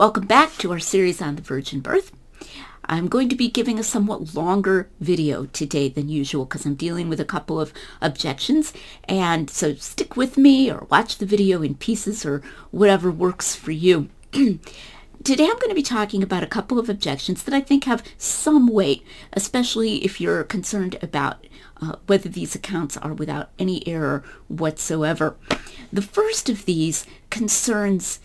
Welcome 0.00 0.26
back 0.26 0.54
to 0.56 0.72
our 0.72 0.78
series 0.78 1.20
on 1.20 1.36
the 1.36 1.42
virgin 1.42 1.80
birth. 1.80 2.10
I'm 2.86 3.06
going 3.06 3.28
to 3.28 3.36
be 3.36 3.50
giving 3.50 3.78
a 3.78 3.82
somewhat 3.82 4.34
longer 4.34 4.88
video 4.98 5.44
today 5.44 5.90
than 5.90 6.08
usual 6.08 6.46
because 6.46 6.64
I'm 6.64 6.74
dealing 6.74 7.10
with 7.10 7.20
a 7.20 7.24
couple 7.26 7.60
of 7.60 7.70
objections. 8.00 8.72
And 9.04 9.50
so 9.50 9.74
stick 9.74 10.16
with 10.16 10.38
me 10.38 10.72
or 10.72 10.86
watch 10.90 11.18
the 11.18 11.26
video 11.26 11.60
in 11.60 11.74
pieces 11.74 12.24
or 12.24 12.40
whatever 12.70 13.10
works 13.10 13.54
for 13.54 13.72
you. 13.72 14.08
Today 14.32 15.44
I'm 15.44 15.58
going 15.58 15.68
to 15.68 15.74
be 15.74 15.82
talking 15.82 16.22
about 16.22 16.42
a 16.42 16.46
couple 16.46 16.78
of 16.78 16.88
objections 16.88 17.42
that 17.42 17.52
I 17.52 17.60
think 17.60 17.84
have 17.84 18.02
some 18.16 18.68
weight, 18.68 19.04
especially 19.34 20.02
if 20.02 20.18
you're 20.18 20.44
concerned 20.44 20.96
about 21.02 21.46
uh, 21.82 21.96
whether 22.06 22.30
these 22.30 22.54
accounts 22.54 22.96
are 22.96 23.12
without 23.12 23.50
any 23.58 23.86
error 23.86 24.24
whatsoever. 24.48 25.36
The 25.92 26.00
first 26.00 26.48
of 26.48 26.64
these 26.64 27.06
concerns 27.28 28.18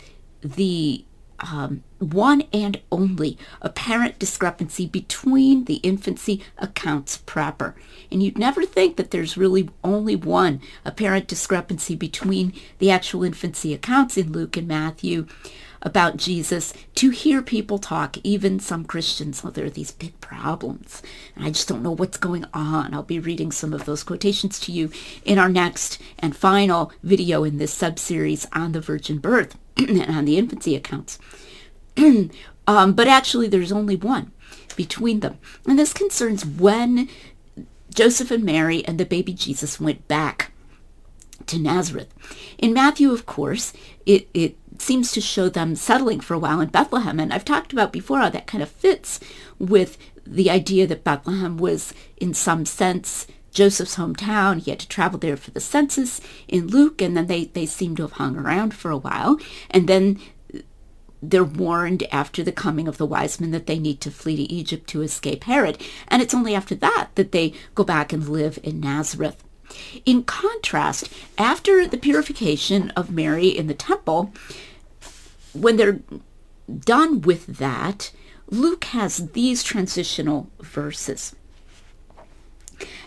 the 0.54 1.04
um, 1.40 1.82
one 1.98 2.42
and 2.52 2.80
only 2.90 3.38
apparent 3.60 4.18
discrepancy 4.18 4.86
between 4.86 5.64
the 5.64 5.76
infancy 5.76 6.42
accounts 6.58 7.18
proper. 7.18 7.74
And 8.10 8.22
you'd 8.22 8.38
never 8.38 8.64
think 8.64 8.96
that 8.96 9.10
there's 9.10 9.36
really 9.36 9.70
only 9.82 10.16
one 10.16 10.60
apparent 10.84 11.28
discrepancy 11.28 11.94
between 11.94 12.52
the 12.78 12.90
actual 12.90 13.24
infancy 13.24 13.72
accounts 13.74 14.16
in 14.16 14.32
Luke 14.32 14.56
and 14.56 14.68
Matthew 14.68 15.26
about 15.82 16.16
Jesus 16.16 16.72
to 16.96 17.10
hear 17.10 17.42
people 17.42 17.78
talk, 17.78 18.16
even 18.24 18.58
some 18.58 18.84
Christians. 18.84 19.42
Oh, 19.44 19.50
there 19.50 19.66
are 19.66 19.70
these 19.70 19.92
big 19.92 20.18
problems. 20.20 21.02
And 21.34 21.44
I 21.44 21.50
just 21.50 21.68
don't 21.68 21.82
know 21.82 21.92
what's 21.92 22.16
going 22.16 22.44
on. 22.52 22.92
I'll 22.92 23.02
be 23.02 23.20
reading 23.20 23.52
some 23.52 23.72
of 23.72 23.84
those 23.84 24.02
quotations 24.02 24.58
to 24.60 24.72
you 24.72 24.90
in 25.24 25.38
our 25.38 25.48
next 25.48 26.00
and 26.18 26.34
final 26.34 26.92
video 27.02 27.44
in 27.44 27.58
this 27.58 27.72
sub-series 27.72 28.46
on 28.52 28.72
the 28.72 28.80
virgin 28.80 29.18
birth 29.18 29.56
and 29.76 30.02
on 30.08 30.24
the 30.24 30.38
infancy 30.38 30.74
accounts. 30.74 31.18
um, 32.66 32.92
but 32.92 33.08
actually, 33.08 33.48
there's 33.48 33.72
only 33.72 33.96
one 33.96 34.32
between 34.76 35.20
them. 35.20 35.38
And 35.66 35.78
this 35.78 35.92
concerns 35.92 36.44
when 36.44 37.08
Joseph 37.92 38.30
and 38.30 38.44
Mary 38.44 38.84
and 38.84 38.98
the 38.98 39.06
baby 39.06 39.32
Jesus 39.32 39.80
went 39.80 40.06
back 40.06 40.52
to 41.46 41.58
Nazareth. 41.58 42.12
In 42.58 42.72
Matthew, 42.72 43.12
of 43.12 43.26
course, 43.26 43.72
it, 44.04 44.28
it 44.34 44.56
seems 44.78 45.12
to 45.12 45.20
show 45.20 45.48
them 45.48 45.74
settling 45.76 46.20
for 46.20 46.34
a 46.34 46.38
while 46.38 46.60
in 46.60 46.68
Bethlehem. 46.68 47.20
And 47.20 47.32
I've 47.32 47.44
talked 47.44 47.72
about 47.72 47.92
before 47.92 48.20
how 48.20 48.28
that 48.30 48.46
kind 48.46 48.62
of 48.62 48.70
fits 48.70 49.20
with 49.58 49.96
the 50.26 50.50
idea 50.50 50.86
that 50.86 51.04
Bethlehem 51.04 51.56
was, 51.56 51.94
in 52.16 52.34
some 52.34 52.66
sense, 52.66 53.26
Joseph's 53.56 53.96
hometown. 53.96 54.60
He 54.60 54.70
had 54.70 54.80
to 54.80 54.88
travel 54.88 55.18
there 55.18 55.36
for 55.36 55.50
the 55.50 55.60
census 55.60 56.20
in 56.46 56.66
Luke, 56.66 57.00
and 57.00 57.16
then 57.16 57.26
they, 57.26 57.46
they 57.46 57.64
seem 57.64 57.96
to 57.96 58.02
have 58.02 58.12
hung 58.12 58.36
around 58.36 58.74
for 58.74 58.90
a 58.90 58.98
while. 58.98 59.40
And 59.70 59.88
then 59.88 60.20
they're 61.22 61.42
warned 61.42 62.06
after 62.12 62.44
the 62.44 62.52
coming 62.52 62.86
of 62.86 62.98
the 62.98 63.06
wise 63.06 63.40
men 63.40 63.52
that 63.52 63.66
they 63.66 63.78
need 63.78 64.02
to 64.02 64.10
flee 64.10 64.36
to 64.36 64.42
Egypt 64.42 64.86
to 64.88 65.00
escape 65.00 65.44
Herod. 65.44 65.82
And 66.08 66.20
it's 66.20 66.34
only 66.34 66.54
after 66.54 66.74
that 66.74 67.08
that 67.14 67.32
they 67.32 67.54
go 67.74 67.82
back 67.82 68.12
and 68.12 68.28
live 68.28 68.58
in 68.62 68.78
Nazareth. 68.78 69.42
In 70.04 70.22
contrast, 70.24 71.08
after 71.38 71.88
the 71.88 71.96
purification 71.96 72.90
of 72.90 73.10
Mary 73.10 73.48
in 73.48 73.68
the 73.68 73.74
temple, 73.74 74.34
when 75.54 75.78
they're 75.78 76.00
done 76.68 77.22
with 77.22 77.46
that, 77.46 78.12
Luke 78.50 78.84
has 78.84 79.30
these 79.30 79.62
transitional 79.62 80.50
verses. 80.60 81.34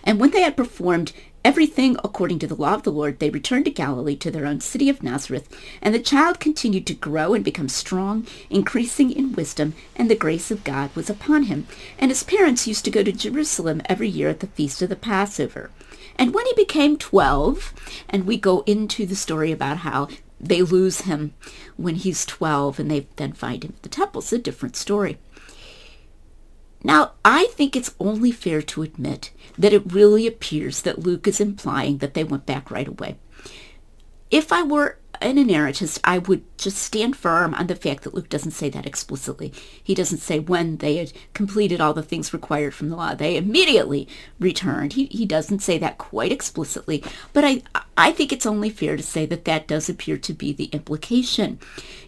And 0.03 0.19
when 0.19 0.31
they 0.31 0.41
had 0.41 0.57
performed 0.57 1.13
everything 1.45 1.95
according 2.03 2.39
to 2.39 2.47
the 2.47 2.55
law 2.55 2.73
of 2.73 2.83
the 2.83 2.91
Lord, 2.91 3.19
they 3.19 3.29
returned 3.29 3.65
to 3.65 3.71
Galilee 3.71 4.15
to 4.17 4.31
their 4.31 4.45
own 4.45 4.59
city 4.59 4.89
of 4.89 5.03
Nazareth. 5.03 5.47
And 5.81 5.93
the 5.93 5.99
child 5.99 6.39
continued 6.39 6.85
to 6.87 6.93
grow 6.93 7.33
and 7.33 7.43
become 7.43 7.69
strong, 7.69 8.27
increasing 8.49 9.11
in 9.11 9.33
wisdom, 9.33 9.73
and 9.95 10.09
the 10.09 10.15
grace 10.15 10.51
of 10.51 10.63
God 10.63 10.93
was 10.95 11.09
upon 11.09 11.43
him. 11.43 11.67
And 11.97 12.11
his 12.11 12.23
parents 12.23 12.67
used 12.67 12.85
to 12.85 12.91
go 12.91 13.03
to 13.03 13.11
Jerusalem 13.11 13.81
every 13.85 14.09
year 14.09 14.29
at 14.29 14.41
the 14.41 14.47
feast 14.47 14.81
of 14.81 14.89
the 14.89 14.95
Passover. 14.95 15.71
And 16.17 16.33
when 16.33 16.45
he 16.45 16.53
became 16.55 16.97
12, 16.97 17.73
and 18.09 18.25
we 18.25 18.37
go 18.37 18.61
into 18.61 19.05
the 19.05 19.15
story 19.15 19.51
about 19.51 19.77
how 19.77 20.09
they 20.39 20.61
lose 20.61 21.01
him 21.01 21.33
when 21.77 21.95
he's 21.95 22.25
12 22.25 22.79
and 22.79 22.89
they 22.89 23.07
then 23.17 23.33
find 23.33 23.63
him 23.63 23.73
at 23.75 23.83
the 23.83 23.89
temple. 23.89 24.19
It's 24.21 24.33
a 24.33 24.37
different 24.37 24.75
story. 24.75 25.17
Now, 26.83 27.13
I 27.25 27.47
think 27.47 27.75
it's 27.75 27.95
only 27.99 28.31
fair 28.31 28.61
to 28.61 28.83
admit 28.83 29.31
that 29.57 29.73
it 29.73 29.91
really 29.91 30.25
appears 30.25 30.81
that 30.83 30.99
Luke 30.99 31.27
is 31.27 31.41
implying 31.41 31.97
that 31.97 32.13
they 32.13 32.23
went 32.23 32.45
back 32.45 32.71
right 32.71 32.87
away. 32.87 33.17
If 34.31 34.51
I 34.51 34.63
were 34.63 34.97
an 35.21 35.35
inerrantist, 35.35 35.99
I 36.03 36.17
would 36.17 36.43
just 36.57 36.77
stand 36.77 37.17
firm 37.17 37.53
on 37.53 37.67
the 37.67 37.75
fact 37.75 38.03
that 38.03 38.13
Luke 38.13 38.29
doesn't 38.29 38.51
say 38.51 38.69
that 38.69 38.85
explicitly. 38.85 39.53
He 39.83 39.93
doesn't 39.93 40.19
say 40.19 40.39
when 40.39 40.77
they 40.77 40.97
had 40.97 41.11
completed 41.33 41.81
all 41.81 41.93
the 41.93 42.03
things 42.03 42.31
required 42.31 42.73
from 42.73 42.89
the 42.89 42.95
law. 42.95 43.15
They 43.15 43.35
immediately 43.35 44.07
returned. 44.39 44.93
He, 44.93 45.05
he 45.05 45.25
doesn't 45.25 45.59
say 45.59 45.77
that 45.79 45.97
quite 45.97 46.31
explicitly, 46.31 47.03
but 47.33 47.43
I, 47.43 47.63
I 47.97 48.11
think 48.11 48.31
it's 48.31 48.45
only 48.45 48.69
fair 48.69 48.95
to 48.95 49.03
say 49.03 49.25
that 49.25 49.45
that 49.45 49.67
does 49.67 49.89
appear 49.89 50.17
to 50.17 50.33
be 50.33 50.53
the 50.53 50.65
implication. 50.65 51.59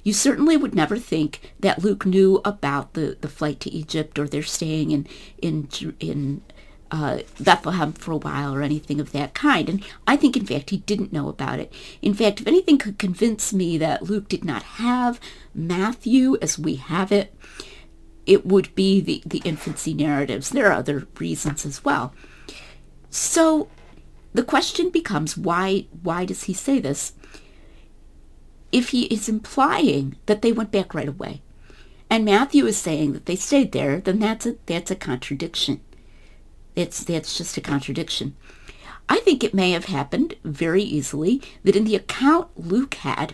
You 0.04 0.14
certainly 0.14 0.56
would 0.56 0.76
never 0.76 0.98
think 0.98 1.54
that 1.60 1.84
Luke 1.84 2.06
knew 2.06 2.40
about 2.46 2.94
the, 2.94 3.18
the 3.20 3.28
flight 3.28 3.60
to 3.62 3.72
Egypt 3.72 4.18
or 4.18 4.28
their 4.28 4.44
staying 4.44 4.92
in, 4.92 5.08
in, 5.42 5.68
in 6.00 6.42
uh, 6.92 7.20
Bethlehem 7.40 7.94
for 7.94 8.12
a 8.12 8.18
while 8.18 8.54
or 8.54 8.62
anything 8.62 9.00
of 9.00 9.12
that 9.14 9.34
kind. 9.34 9.70
And 9.70 9.84
I 10.06 10.18
think, 10.18 10.36
in 10.36 10.46
fact, 10.46 10.70
he 10.70 10.78
didn't 10.78 11.14
know 11.14 11.30
about 11.30 11.60
it. 11.60 11.74
In 12.02 12.14
fact, 12.14 12.42
if 12.42 12.48
anything 12.48 12.78
could 12.78 13.00
convince 13.00 13.54
me 13.54 13.78
that 13.78 14.04
Luke 14.04 14.28
did 14.28 14.44
not 14.44 14.64
have 14.64 15.20
Matthew 15.56 16.38
as 16.42 16.60
we 16.60 16.76
have 16.76 17.12
it, 17.12 17.34
it 18.26 18.46
would 18.46 18.74
be 18.76 19.00
the, 19.00 19.24
the 19.26 19.42
infancy 19.46 19.94
narratives. 19.94 20.50
There 20.50 20.68
are 20.68 20.74
other 20.74 21.08
reasons 21.18 21.66
as 21.66 21.84
well. 21.84 22.14
So 23.10 23.68
the 24.34 24.44
question 24.44 24.90
becomes 24.90 25.38
why 25.38 25.88
why 26.04 26.26
does 26.26 26.44
he 26.44 26.54
say 26.54 26.80
this? 26.80 27.14
If 28.72 28.90
he 28.90 29.04
is 29.06 29.28
implying 29.28 30.16
that 30.28 30.42
they 30.42 30.54
went 30.54 30.72
back 30.72 30.94
right 30.94 31.10
away, 31.10 31.42
and 32.10 32.24
Matthew 32.24 32.66
is 32.66 32.78
saying 32.78 33.14
that 33.14 33.26
they 33.26 33.36
stayed 33.36 33.72
there, 33.74 34.00
then 34.00 34.20
that's 34.20 34.46
a 34.46 34.56
that's 34.66 34.92
a 34.92 34.96
contradiction. 34.96 35.82
It's 36.76 37.04
that's 37.04 37.38
just 37.38 37.58
a 37.58 37.62
contradiction. 37.62 38.36
I 39.10 39.18
think 39.20 39.44
it 39.44 39.54
may 39.54 39.72
have 39.72 39.86
happened 39.86 40.36
very 40.44 40.84
easily 40.84 41.42
that 41.64 41.76
in 41.76 41.84
the 41.84 41.96
account 41.96 42.48
Luke 42.56 42.94
had, 42.96 43.34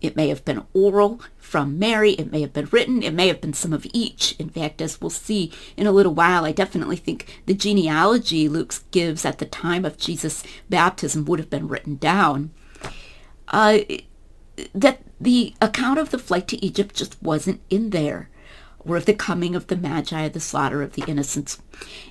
it 0.00 0.14
may 0.14 0.28
have 0.28 0.44
been 0.44 0.64
oral 0.72 1.20
from 1.36 1.78
Mary, 1.78 2.12
it 2.12 2.30
may 2.30 2.40
have 2.42 2.52
been 2.52 2.68
written, 2.70 3.02
it 3.02 3.12
may 3.12 3.26
have 3.26 3.40
been 3.40 3.54
some 3.54 3.72
of 3.72 3.86
each. 3.92 4.36
In 4.38 4.50
fact, 4.50 4.80
as 4.80 5.00
we'll 5.00 5.10
see 5.10 5.52
in 5.76 5.86
a 5.88 5.92
little 5.92 6.14
while, 6.14 6.44
I 6.44 6.52
definitely 6.52 6.96
think 6.96 7.42
the 7.46 7.54
genealogy 7.54 8.48
Luke 8.48 8.74
gives 8.92 9.24
at 9.24 9.38
the 9.38 9.46
time 9.46 9.84
of 9.84 9.98
Jesus' 9.98 10.44
baptism 10.70 11.24
would 11.24 11.40
have 11.40 11.50
been 11.50 11.66
written 11.66 11.96
down. 11.96 12.52
Uh, 13.48 13.78
that 14.74 15.00
the 15.20 15.54
account 15.60 15.98
of 15.98 16.10
the 16.10 16.18
flight 16.18 16.46
to 16.48 16.64
Egypt 16.64 16.94
just 16.94 17.20
wasn't 17.22 17.60
in 17.70 17.90
there 17.90 18.28
of 18.96 19.06
the 19.06 19.14
coming 19.14 19.54
of 19.54 19.66
the 19.66 19.76
Magi, 19.76 20.28
the 20.28 20.40
slaughter 20.40 20.82
of 20.82 20.94
the 20.94 21.04
innocents. 21.06 21.60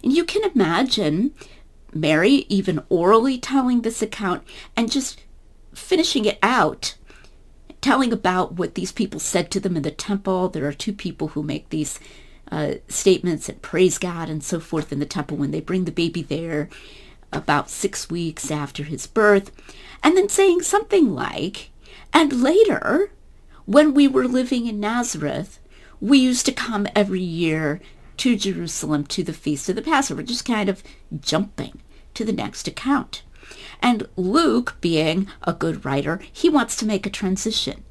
And 0.04 0.14
you 0.14 0.24
can 0.24 0.50
imagine 0.50 1.34
Mary 1.94 2.46
even 2.50 2.84
orally 2.90 3.38
telling 3.38 3.82
this 3.82 4.02
account 4.02 4.44
and 4.76 4.92
just 4.92 5.22
finishing 5.74 6.26
it 6.26 6.40
out, 6.42 6.96
telling 7.82 8.12
about 8.12 8.54
what 8.54 8.76
these 8.76 8.92
people 8.92 9.20
said 9.20 9.52
to 9.52 9.60
them 9.60 9.78
in 9.78 9.84
the 9.84 9.92
temple. 9.92 10.50
There 10.50 10.68
are 10.68 10.74
two 10.74 10.94
people 10.94 11.30
who 11.30 11.44
make 11.44 11.70
these 11.70 12.00
uh, 12.52 12.76
statements 12.88 13.50
and 13.50 13.62
praise 13.62 13.98
God 13.98 14.30
and 14.30 14.44
so 14.44 14.60
forth 14.60 14.92
in 14.92 15.00
the 15.00 15.06
temple 15.06 15.38
when 15.38 15.52
they 15.52 15.62
bring 15.62 15.86
the 15.86 15.92
baby 15.92 16.22
there 16.22 16.70
about 17.32 17.70
six 17.70 18.10
weeks 18.10 18.50
after 18.50 18.84
his 18.84 19.06
birth. 19.06 19.52
And 20.04 20.16
then 20.16 20.30
saying 20.30 20.62
something 20.62 21.14
like, 21.14 21.72
and 22.14 22.42
later, 22.42 23.12
when 23.66 23.94
we 23.94 24.08
were 24.08 24.28
living 24.28 24.66
in 24.66 24.80
Nazareth, 24.80 25.60
we 26.00 26.18
used 26.18 26.46
to 26.46 26.52
come 26.52 26.88
every 26.96 27.22
year 27.22 27.80
to 28.18 28.36
Jerusalem 28.36 29.06
to 29.06 29.24
the 29.24 29.34
Feast 29.34 29.70
of 29.70 29.76
the 29.76 29.82
Passover, 29.82 30.24
just 30.24 30.46
kind 30.46 30.70
of 30.70 30.84
jumping 31.20 31.82
to 32.14 32.26
the 32.26 32.34
next 32.34 32.68
account. 32.68 33.24
And 33.82 34.08
Luke, 34.16 34.78
being 34.82 35.28
a 35.44 35.54
good 35.54 35.86
writer, 35.86 36.20
he 36.32 36.50
wants 36.50 36.76
to 36.78 36.86
make 36.86 37.06
a 37.06 37.12
transition. 37.12 37.84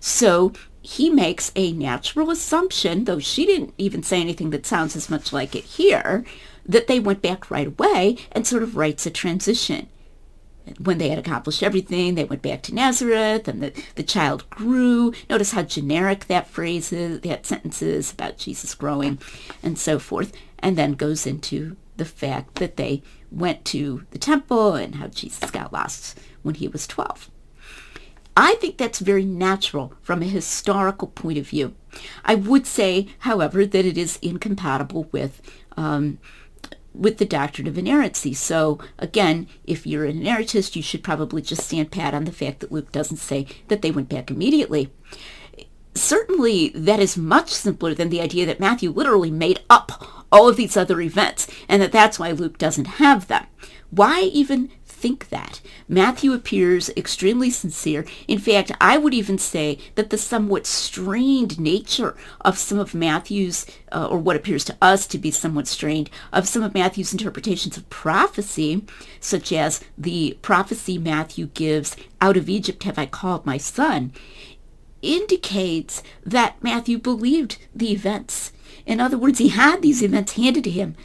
So 0.00 0.52
he 0.82 1.08
makes 1.10 1.52
a 1.54 1.72
natural 1.72 2.30
assumption, 2.30 3.04
though 3.04 3.18
she 3.18 3.46
didn't 3.46 3.74
even 3.78 4.02
say 4.02 4.20
anything 4.20 4.50
that 4.50 4.66
sounds 4.66 4.96
as 4.96 5.08
much 5.08 5.32
like 5.32 5.54
it 5.54 5.64
here, 5.64 6.24
that 6.66 6.88
they 6.88 7.00
went 7.00 7.22
back 7.22 7.50
right 7.50 7.66
away 7.66 8.16
and 8.32 8.46
sort 8.46 8.62
of 8.62 8.76
writes 8.76 9.06
a 9.06 9.10
transition 9.10 9.88
when 10.78 10.98
they 10.98 11.08
had 11.08 11.18
accomplished 11.18 11.62
everything, 11.62 12.14
they 12.14 12.24
went 12.24 12.42
back 12.42 12.62
to 12.62 12.74
Nazareth 12.74 13.48
and 13.48 13.62
the, 13.62 13.84
the 13.96 14.02
child 14.02 14.48
grew. 14.50 15.12
Notice 15.28 15.52
how 15.52 15.62
generic 15.62 16.26
that 16.26 16.48
phrase 16.48 16.92
is, 16.92 17.20
that 17.20 17.46
sentence 17.46 17.82
is 17.82 18.12
about 18.12 18.38
Jesus 18.38 18.74
growing 18.74 19.18
and 19.62 19.78
so 19.78 19.98
forth. 19.98 20.32
And 20.58 20.76
then 20.78 20.92
goes 20.92 21.26
into 21.26 21.76
the 21.96 22.04
fact 22.04 22.56
that 22.56 22.76
they 22.76 23.02
went 23.30 23.64
to 23.66 24.06
the 24.10 24.18
temple 24.18 24.74
and 24.74 24.96
how 24.96 25.08
Jesus 25.08 25.50
got 25.50 25.72
lost 25.72 26.18
when 26.42 26.54
he 26.54 26.68
was 26.68 26.86
12. 26.86 27.30
I 28.36 28.54
think 28.54 28.78
that's 28.78 28.98
very 28.98 29.24
natural 29.24 29.94
from 30.02 30.22
a 30.22 30.26
historical 30.26 31.08
point 31.08 31.38
of 31.38 31.48
view. 31.48 31.74
I 32.24 32.34
would 32.34 32.66
say, 32.66 33.08
however, 33.20 33.64
that 33.64 33.84
it 33.84 33.96
is 33.96 34.18
incompatible 34.22 35.08
with 35.12 35.40
um, 35.76 36.18
with 36.94 37.18
the 37.18 37.24
doctrine 37.24 37.66
of 37.66 37.76
inerrancy. 37.76 38.32
So 38.32 38.78
again, 38.98 39.48
if 39.64 39.86
you're 39.86 40.04
an 40.04 40.20
inerrantist, 40.20 40.76
you 40.76 40.82
should 40.82 41.02
probably 41.02 41.42
just 41.42 41.62
stand 41.62 41.90
pat 41.90 42.14
on 42.14 42.24
the 42.24 42.32
fact 42.32 42.60
that 42.60 42.72
Luke 42.72 42.92
doesn't 42.92 43.16
say 43.18 43.46
that 43.68 43.82
they 43.82 43.90
went 43.90 44.08
back 44.08 44.30
immediately. 44.30 44.92
Certainly, 45.96 46.70
that 46.70 46.98
is 46.98 47.16
much 47.16 47.50
simpler 47.50 47.94
than 47.94 48.08
the 48.08 48.20
idea 48.20 48.46
that 48.46 48.60
Matthew 48.60 48.90
literally 48.90 49.30
made 49.30 49.60
up 49.70 50.24
all 50.32 50.48
of 50.48 50.56
these 50.56 50.76
other 50.76 51.00
events 51.00 51.46
and 51.68 51.80
that 51.80 51.92
that's 51.92 52.18
why 52.18 52.32
Luke 52.32 52.58
doesn't 52.58 52.86
have 52.86 53.28
them. 53.28 53.46
Why 53.90 54.22
even 54.22 54.70
think 55.04 55.28
that. 55.28 55.60
Matthew 55.86 56.32
appears 56.32 56.88
extremely 56.96 57.50
sincere. 57.50 58.06
In 58.26 58.38
fact, 58.38 58.72
I 58.80 58.96
would 58.96 59.12
even 59.12 59.36
say 59.36 59.78
that 59.96 60.08
the 60.08 60.16
somewhat 60.16 60.66
strained 60.66 61.60
nature 61.60 62.16
of 62.40 62.56
some 62.56 62.78
of 62.78 62.94
Matthew's, 62.94 63.66
uh, 63.92 64.06
or 64.06 64.16
what 64.16 64.34
appears 64.34 64.64
to 64.64 64.76
us 64.80 65.06
to 65.08 65.18
be 65.18 65.30
somewhat 65.30 65.68
strained, 65.68 66.08
of 66.32 66.48
some 66.48 66.62
of 66.62 66.72
Matthew's 66.72 67.12
interpretations 67.12 67.76
of 67.76 67.90
prophecy, 67.90 68.86
such 69.20 69.52
as 69.52 69.84
the 69.98 70.38
prophecy 70.40 70.96
Matthew 70.96 71.48
gives, 71.48 71.96
Out 72.22 72.38
of 72.38 72.48
Egypt 72.48 72.84
have 72.84 72.98
I 72.98 73.04
called 73.04 73.44
my 73.44 73.58
son, 73.58 74.10
indicates 75.02 76.02
that 76.24 76.56
Matthew 76.62 76.96
believed 76.96 77.58
the 77.74 77.92
events. 77.92 78.52
In 78.86 79.00
other 79.00 79.18
words, 79.18 79.38
he 79.38 79.48
had 79.48 79.82
these 79.82 80.02
events 80.02 80.32
handed 80.32 80.64
to 80.64 80.70
him 80.70 80.96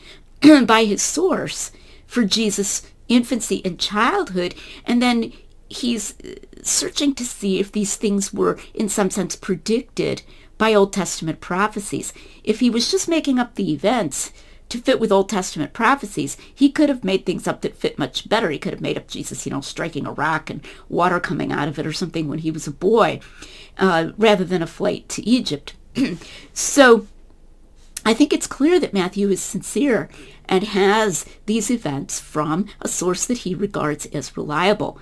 by 0.66 0.86
his 0.86 1.02
source 1.02 1.72
for 2.07 2.24
Jesus' 2.24 2.84
infancy 3.10 3.62
and 3.66 3.80
childhood, 3.80 4.56
and 4.86 5.02
then 5.02 5.34
he's 5.68 6.16
searching 6.62 7.14
to 7.16 7.26
see 7.26 7.60
if 7.60 7.72
these 7.72 7.96
things 7.96 8.34
were, 8.34 8.60
in 8.74 8.90
some 8.90 9.10
sense, 9.10 9.36
predicted 9.36 10.22
by 10.58 10.74
Old 10.74 10.94
Testament 10.94 11.42
prophecies. 11.42 12.14
If 12.44 12.60
he 12.60 12.70
was 12.70 12.92
just 12.92 13.08
making 13.08 13.40
up 13.40 13.56
the 13.56 13.72
events 13.72 14.32
to 14.70 14.78
fit 14.78 15.00
with 15.00 15.12
Old 15.12 15.30
Testament 15.30 15.74
prophecies, 15.74 16.38
he 16.54 16.72
could 16.72 16.90
have 16.90 17.04
made 17.04 17.26
things 17.26 17.48
up 17.48 17.62
that 17.62 17.78
fit 17.78 17.98
much 17.98 18.30
better. 18.30 18.50
He 18.50 18.60
could 18.60 18.74
have 18.74 18.82
made 18.82 18.98
up 18.98 19.08
Jesus, 19.08 19.46
you 19.46 19.52
know, 19.52 19.62
striking 19.62 20.06
a 20.06 20.12
rock 20.12 20.50
and 20.50 20.62
water 20.88 21.20
coming 21.20 21.52
out 21.52 21.68
of 21.68 21.80
it 21.80 21.88
or 21.88 21.94
something 21.94 22.28
when 22.28 22.40
he 22.40 22.52
was 22.52 22.68
a 22.68 22.72
boy, 22.72 23.20
uh, 23.78 24.12
rather 24.18 24.44
than 24.44 24.62
a 24.62 24.68
flight 24.68 25.10
to 25.10 25.28
Egypt. 25.28 25.74
so 26.54 27.08
I 28.06 28.14
think 28.14 28.34
it's 28.34 28.48
clear 28.48 28.80
that 28.80 28.94
Matthew 28.94 29.30
is 29.30 29.42
sincere 29.42 30.10
and 30.50 30.66
has 30.66 31.25
these 31.46 31.72
events 31.72 32.19
from 32.19 32.66
a 32.81 32.88
source 32.90 33.25
that 33.28 33.40
he 33.40 33.56
regards 33.56 34.07
as 34.07 34.36
reliable. 34.36 35.00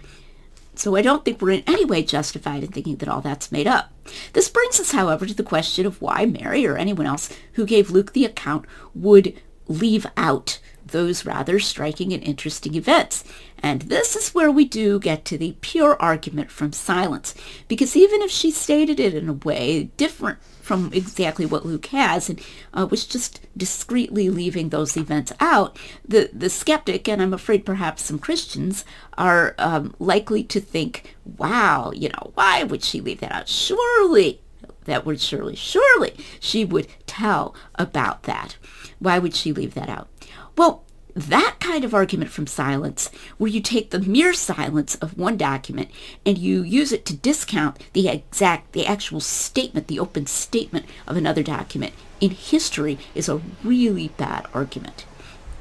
So 0.75 0.95
I 0.95 1.01
don't 1.01 1.25
think 1.25 1.41
we're 1.41 1.51
in 1.51 1.63
any 1.65 1.85
way 1.85 2.03
justified 2.03 2.63
in 2.63 2.71
thinking 2.71 2.97
that 2.97 3.09
all 3.09 3.21
that's 3.21 3.51
made 3.51 3.65
up. 3.65 3.91
This 4.33 4.49
brings 4.49 4.79
us, 4.79 4.91
however, 4.91 5.25
to 5.25 5.33
the 5.33 5.41
question 5.41 5.87
of 5.87 5.99
why 5.99 6.25
Mary 6.27 6.67
or 6.67 6.77
anyone 6.77 7.07
else 7.07 7.35
who 7.53 7.65
gave 7.65 7.89
Luke 7.89 8.13
the 8.13 8.25
account 8.25 8.65
would 8.93 9.33
leave 9.67 10.05
out 10.15 10.59
those 10.85 11.25
rather 11.25 11.59
striking 11.59 12.13
and 12.13 12.23
interesting 12.23 12.75
events. 12.75 13.23
And 13.59 13.83
this 13.83 14.15
is 14.15 14.35
where 14.35 14.51
we 14.51 14.65
do 14.65 14.99
get 14.99 15.25
to 15.25 15.37
the 15.37 15.57
pure 15.61 15.97
argument 15.99 16.51
from 16.51 16.71
silence, 16.73 17.33
because 17.67 17.95
even 17.95 18.21
if 18.21 18.29
she 18.29 18.51
stated 18.51 18.99
it 18.99 19.13
in 19.13 19.27
a 19.27 19.33
way 19.33 19.85
different 19.97 20.37
from 20.67 20.91
exactly 20.93 21.45
what 21.45 21.65
Luke 21.65 21.85
has 21.87 22.29
and 22.29 22.41
uh, 22.73 22.85
was 22.91 23.05
just 23.05 23.39
discreetly 23.55 24.29
leaving 24.29 24.67
those 24.67 24.97
events 24.97 25.31
out, 25.39 25.79
the, 26.05 26.29
the 26.33 26.49
skeptic, 26.49 27.07
and 27.07 27.21
I'm 27.21 27.33
afraid 27.33 27.65
perhaps 27.65 28.03
some 28.03 28.19
Christians, 28.19 28.83
are 29.17 29.55
um, 29.57 29.95
likely 29.97 30.43
to 30.43 30.59
think, 30.59 31.15
wow, 31.37 31.91
you 31.95 32.09
know, 32.09 32.31
why 32.33 32.63
would 32.63 32.83
she 32.83 32.99
leave 32.99 33.21
that 33.21 33.31
out? 33.31 33.47
Surely, 33.47 34.41
that 34.83 35.05
word 35.05 35.21
surely, 35.21 35.55
surely 35.55 36.13
she 36.41 36.65
would 36.65 36.87
tell 37.07 37.55
about 37.75 38.23
that. 38.23 38.57
Why 38.99 39.19
would 39.19 39.35
she 39.35 39.53
leave 39.53 39.73
that 39.75 39.89
out? 39.89 40.09
Well, 40.57 40.83
that 41.17 41.55
kind 41.59 41.83
of 41.83 41.93
argument 41.93 42.31
from 42.31 42.47
silence, 42.47 43.09
where 43.37 43.49
you 43.49 43.59
take 43.59 43.89
the 43.89 43.99
mere 43.99 44.33
silence 44.33 44.95
of 44.95 45.17
one 45.17 45.35
document 45.35 45.89
and 46.25 46.37
you 46.37 46.61
use 46.61 46.91
it 46.91 47.05
to 47.05 47.15
discount 47.15 47.81
the 47.93 48.07
exact, 48.07 48.73
the 48.73 48.85
actual 48.85 49.19
statement, 49.19 49.87
the 49.87 49.99
open 49.99 50.27
statement 50.27 50.85
of 51.07 51.17
another 51.17 51.43
document 51.43 51.93
in 52.21 52.31
history 52.31 52.99
is 53.15 53.27
a 53.27 53.41
really 53.63 54.09
bad 54.09 54.45
argument. 54.53 55.05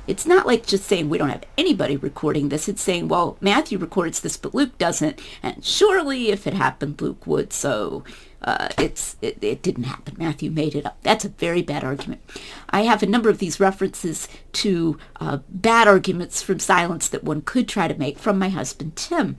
It's 0.06 0.26
not 0.26 0.46
like 0.46 0.66
just 0.66 0.84
saying 0.84 1.08
we 1.08 1.18
don't 1.18 1.30
have 1.30 1.44
anybody 1.58 1.96
recording 1.96 2.48
this. 2.48 2.68
It's 2.68 2.82
saying, 2.82 3.08
well, 3.08 3.36
Matthew 3.40 3.76
records 3.76 4.20
this, 4.20 4.36
but 4.36 4.54
Luke 4.54 4.78
doesn't. 4.78 5.20
And 5.42 5.64
surely 5.64 6.28
if 6.28 6.46
it 6.46 6.54
happened, 6.54 7.00
Luke 7.00 7.26
would. 7.26 7.52
So 7.52 8.04
uh, 8.46 8.68
it's 8.78 9.16
it, 9.20 9.42
it 9.42 9.60
didn't 9.60 9.84
happen. 9.84 10.14
Matthew 10.16 10.50
made 10.52 10.76
it 10.76 10.86
up. 10.86 10.98
That's 11.02 11.24
a 11.24 11.30
very 11.30 11.62
bad 11.62 11.82
argument. 11.82 12.22
I 12.70 12.82
have 12.82 13.02
a 13.02 13.06
number 13.06 13.28
of 13.28 13.38
these 13.38 13.58
references 13.58 14.28
to 14.52 14.98
uh, 15.20 15.38
bad 15.48 15.88
arguments 15.88 16.42
from 16.42 16.60
silence 16.60 17.08
that 17.08 17.24
one 17.24 17.42
could 17.42 17.68
try 17.68 17.88
to 17.88 17.98
make 17.98 18.18
from 18.18 18.38
my 18.38 18.48
husband 18.48 18.94
Tim. 18.94 19.36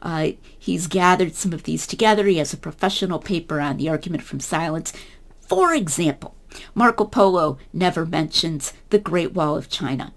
Uh, 0.00 0.30
he's 0.58 0.86
gathered 0.86 1.34
some 1.34 1.52
of 1.52 1.64
these 1.64 1.86
together. 1.86 2.26
He 2.26 2.38
has 2.38 2.54
a 2.54 2.58
professional 2.58 3.18
paper 3.18 3.60
on 3.60 3.76
the 3.76 3.88
argument 3.90 4.22
from 4.22 4.40
silence. 4.40 4.94
For 5.40 5.74
example, 5.74 6.34
Marco 6.74 7.04
Polo 7.04 7.58
never 7.72 8.06
mentions 8.06 8.72
the 8.90 8.98
Great 8.98 9.32
Wall 9.34 9.56
of 9.56 9.68
China. 9.68 10.14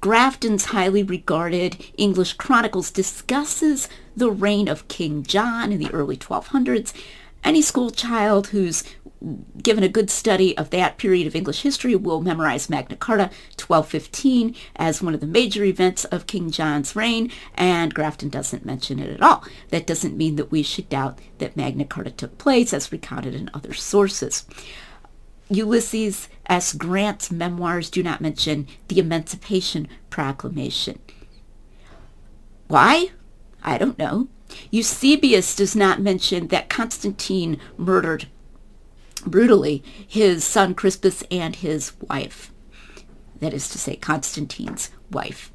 Grafton's 0.00 0.66
highly 0.66 1.02
regarded 1.02 1.84
English 1.96 2.34
Chronicles 2.34 2.90
discusses 2.90 3.88
the 4.16 4.30
reign 4.30 4.68
of 4.68 4.88
King 4.88 5.22
John 5.22 5.72
in 5.72 5.78
the 5.78 5.92
early 5.92 6.16
1200s 6.16 6.92
any 7.42 7.62
school 7.62 7.90
child 7.90 8.48
who's 8.48 8.84
given 9.62 9.84
a 9.84 9.88
good 9.88 10.08
study 10.08 10.56
of 10.56 10.70
that 10.70 10.96
period 10.96 11.26
of 11.26 11.36
English 11.36 11.62
history 11.62 11.94
will 11.94 12.22
memorize 12.22 12.70
Magna 12.70 12.96
Carta 12.96 13.24
1215 13.58 14.54
as 14.76 15.02
one 15.02 15.12
of 15.12 15.20
the 15.20 15.26
major 15.26 15.62
events 15.64 16.04
of 16.06 16.26
King 16.26 16.50
John's 16.50 16.96
reign, 16.96 17.30
and 17.54 17.92
Grafton 17.92 18.30
doesn't 18.30 18.64
mention 18.64 18.98
it 18.98 19.10
at 19.10 19.22
all. 19.22 19.44
That 19.68 19.86
doesn't 19.86 20.16
mean 20.16 20.36
that 20.36 20.50
we 20.50 20.62
should 20.62 20.88
doubt 20.88 21.18
that 21.38 21.56
Magna 21.56 21.84
Carta 21.84 22.10
took 22.10 22.38
place 22.38 22.72
as 22.72 22.92
recounted 22.92 23.34
in 23.34 23.50
other 23.52 23.74
sources. 23.74 24.46
Ulysses 25.50 26.28
S. 26.46 26.72
Grant's 26.72 27.30
memoirs 27.30 27.90
do 27.90 28.02
not 28.02 28.20
mention 28.20 28.68
the 28.88 29.00
Emancipation 29.00 29.88
Proclamation. 30.08 30.98
Why? 32.68 33.10
I 33.62 33.76
don't 33.76 33.98
know. 33.98 34.28
Eusebius 34.70 35.54
does 35.54 35.74
not 35.74 36.00
mention 36.00 36.48
that 36.48 36.68
Constantine 36.68 37.58
murdered 37.76 38.26
brutally 39.26 39.82
his 40.06 40.44
son 40.44 40.74
Crispus 40.74 41.22
and 41.30 41.56
his 41.56 41.92
wife. 42.08 42.52
That 43.40 43.54
is 43.54 43.68
to 43.70 43.78
say, 43.78 43.96
Constantine's 43.96 44.90
wife. 45.10 45.50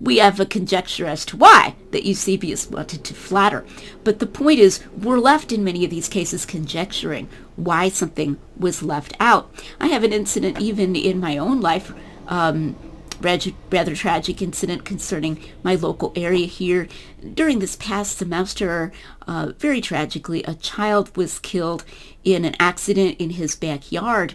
We 0.00 0.16
have 0.16 0.40
a 0.40 0.46
conjecture 0.46 1.06
as 1.06 1.26
to 1.26 1.36
why 1.36 1.74
that 1.90 2.06
Eusebius 2.06 2.70
wanted 2.70 3.04
to 3.04 3.14
flatter. 3.14 3.66
But 4.02 4.18
the 4.18 4.26
point 4.26 4.58
is, 4.58 4.82
we're 4.96 5.18
left 5.18 5.52
in 5.52 5.62
many 5.62 5.84
of 5.84 5.90
these 5.90 6.08
cases 6.08 6.46
conjecturing 6.46 7.28
why 7.56 7.90
something 7.90 8.38
was 8.56 8.82
left 8.82 9.14
out. 9.20 9.52
I 9.78 9.88
have 9.88 10.02
an 10.02 10.14
incident 10.14 10.58
even 10.58 10.96
in 10.96 11.20
my 11.20 11.36
own 11.36 11.60
life 11.60 11.92
um, 12.28 12.76
rather 13.20 13.94
tragic 13.94 14.42
incident 14.42 14.84
concerning 14.84 15.42
my 15.62 15.74
local 15.74 16.12
area 16.16 16.46
here. 16.46 16.88
During 17.34 17.58
this 17.58 17.76
past 17.76 18.18
semester, 18.18 18.92
uh, 19.26 19.52
very 19.58 19.80
tragically, 19.80 20.42
a 20.44 20.54
child 20.54 21.16
was 21.16 21.38
killed 21.38 21.84
in 22.24 22.44
an 22.44 22.56
accident 22.58 23.16
in 23.18 23.30
his 23.30 23.56
backyard. 23.56 24.34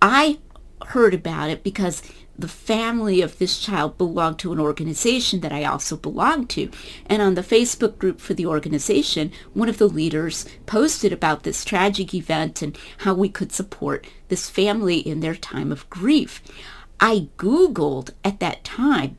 I 0.00 0.38
heard 0.88 1.14
about 1.14 1.50
it 1.50 1.62
because 1.62 2.02
the 2.36 2.48
family 2.48 3.20
of 3.20 3.38
this 3.38 3.60
child 3.60 3.96
belonged 3.96 4.38
to 4.40 4.52
an 4.52 4.58
organization 4.58 5.40
that 5.40 5.52
I 5.52 5.64
also 5.64 5.96
belonged 5.96 6.50
to. 6.50 6.70
And 7.06 7.22
on 7.22 7.34
the 7.34 7.42
Facebook 7.42 7.98
group 7.98 8.20
for 8.20 8.34
the 8.34 8.46
organization, 8.46 9.30
one 9.52 9.68
of 9.68 9.78
the 9.78 9.88
leaders 9.88 10.44
posted 10.66 11.12
about 11.12 11.44
this 11.44 11.64
tragic 11.64 12.12
event 12.12 12.60
and 12.60 12.76
how 12.98 13.14
we 13.14 13.28
could 13.28 13.52
support 13.52 14.06
this 14.28 14.50
family 14.50 14.98
in 14.98 15.20
their 15.20 15.36
time 15.36 15.70
of 15.70 15.88
grief. 15.90 16.42
I 17.00 17.28
Googled 17.36 18.10
at 18.24 18.40
that 18.40 18.64
time 18.64 19.18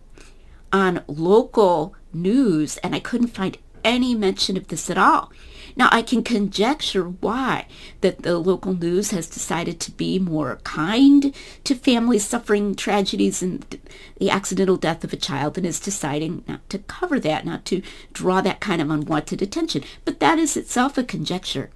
on 0.72 1.04
local 1.08 1.96
news 2.14 2.78
and 2.78 2.96
I 2.96 3.00
couldn't 3.00 3.28
find 3.28 3.58
any 3.84 4.16
mention 4.16 4.58
of 4.58 4.68
this 4.68 4.90
at 4.90 4.98
all. 4.98 5.32
Now, 5.78 5.90
I 5.92 6.02
can 6.02 6.24
conjecture 6.24 7.04
why 7.04 7.68
that 8.02 8.24
the 8.24 8.40
local 8.40 8.74
news 8.74 9.12
has 9.12 9.28
decided 9.28 9.80
to 9.82 9.92
be 9.92 10.18
more 10.20 10.60
kind 10.64 11.36
to 11.66 11.76
families 11.76 12.26
suffering 12.26 12.76
tragedies 12.76 13.44
and 13.44 13.80
the 14.18 14.30
accidental 14.30 14.78
death 14.78 15.04
of 15.04 15.14
a 15.14 15.18
child 15.18 15.58
and 15.58 15.68
is 15.68 15.80
deciding 15.80 16.44
not 16.48 16.68
to 16.70 16.80
cover 16.80 17.20
that, 17.20 17.46
not 17.46 17.66
to 17.66 17.82
draw 18.14 18.42
that 18.42 18.62
kind 18.62 18.82
of 18.82 18.90
unwanted 18.90 19.42
attention. 19.42 19.84
But 20.06 20.20
that 20.22 20.40
is 20.40 20.56
itself 20.56 20.98
a 20.98 21.04
conjecture. 21.04 21.70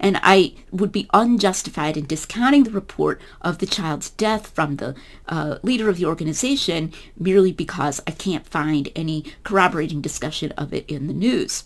And 0.00 0.18
I 0.22 0.54
would 0.72 0.90
be 0.90 1.08
unjustified 1.12 1.96
in 1.96 2.06
discounting 2.06 2.64
the 2.64 2.70
report 2.70 3.20
of 3.42 3.58
the 3.58 3.66
child's 3.66 4.10
death 4.10 4.48
from 4.48 4.76
the 4.76 4.96
uh, 5.28 5.58
leader 5.62 5.88
of 5.88 5.98
the 5.98 6.06
organization 6.06 6.92
merely 7.18 7.52
because 7.52 8.00
I 8.06 8.12
can't 8.12 8.46
find 8.46 8.88
any 8.96 9.26
corroborating 9.44 10.00
discussion 10.00 10.52
of 10.52 10.72
it 10.72 10.86
in 10.88 11.06
the 11.06 11.14
news. 11.14 11.64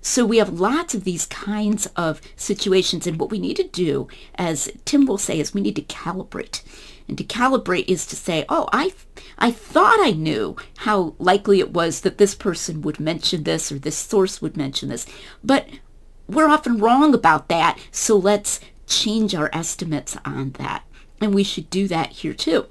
So 0.00 0.24
we 0.24 0.38
have 0.38 0.58
lots 0.58 0.94
of 0.94 1.04
these 1.04 1.26
kinds 1.26 1.86
of 1.94 2.20
situations, 2.34 3.06
and 3.06 3.20
what 3.20 3.30
we 3.30 3.38
need 3.38 3.56
to 3.58 3.62
do, 3.62 4.08
as 4.34 4.68
Tim 4.84 5.06
will 5.06 5.18
say, 5.18 5.38
is 5.38 5.54
we 5.54 5.60
need 5.60 5.76
to 5.76 5.82
calibrate. 5.82 6.62
And 7.06 7.16
to 7.18 7.24
calibrate 7.24 7.88
is 7.88 8.04
to 8.06 8.16
say, 8.16 8.44
oh, 8.48 8.68
I, 8.72 8.94
I 9.38 9.52
thought 9.52 10.00
I 10.00 10.10
knew 10.10 10.56
how 10.78 11.14
likely 11.20 11.60
it 11.60 11.72
was 11.72 12.00
that 12.00 12.18
this 12.18 12.34
person 12.34 12.82
would 12.82 12.98
mention 12.98 13.44
this 13.44 13.70
or 13.70 13.78
this 13.78 13.96
source 13.96 14.42
would 14.42 14.56
mention 14.56 14.88
this, 14.88 15.06
but 15.44 15.68
we're 16.28 16.48
often 16.48 16.78
wrong 16.78 17.14
about 17.14 17.48
that. 17.48 17.78
So 17.90 18.16
let's 18.16 18.60
change 18.86 19.34
our 19.34 19.50
estimates 19.52 20.16
on 20.24 20.52
that. 20.52 20.84
And 21.20 21.34
we 21.34 21.44
should 21.44 21.70
do 21.70 21.86
that 21.88 22.10
here 22.10 22.34
too. 22.34 22.66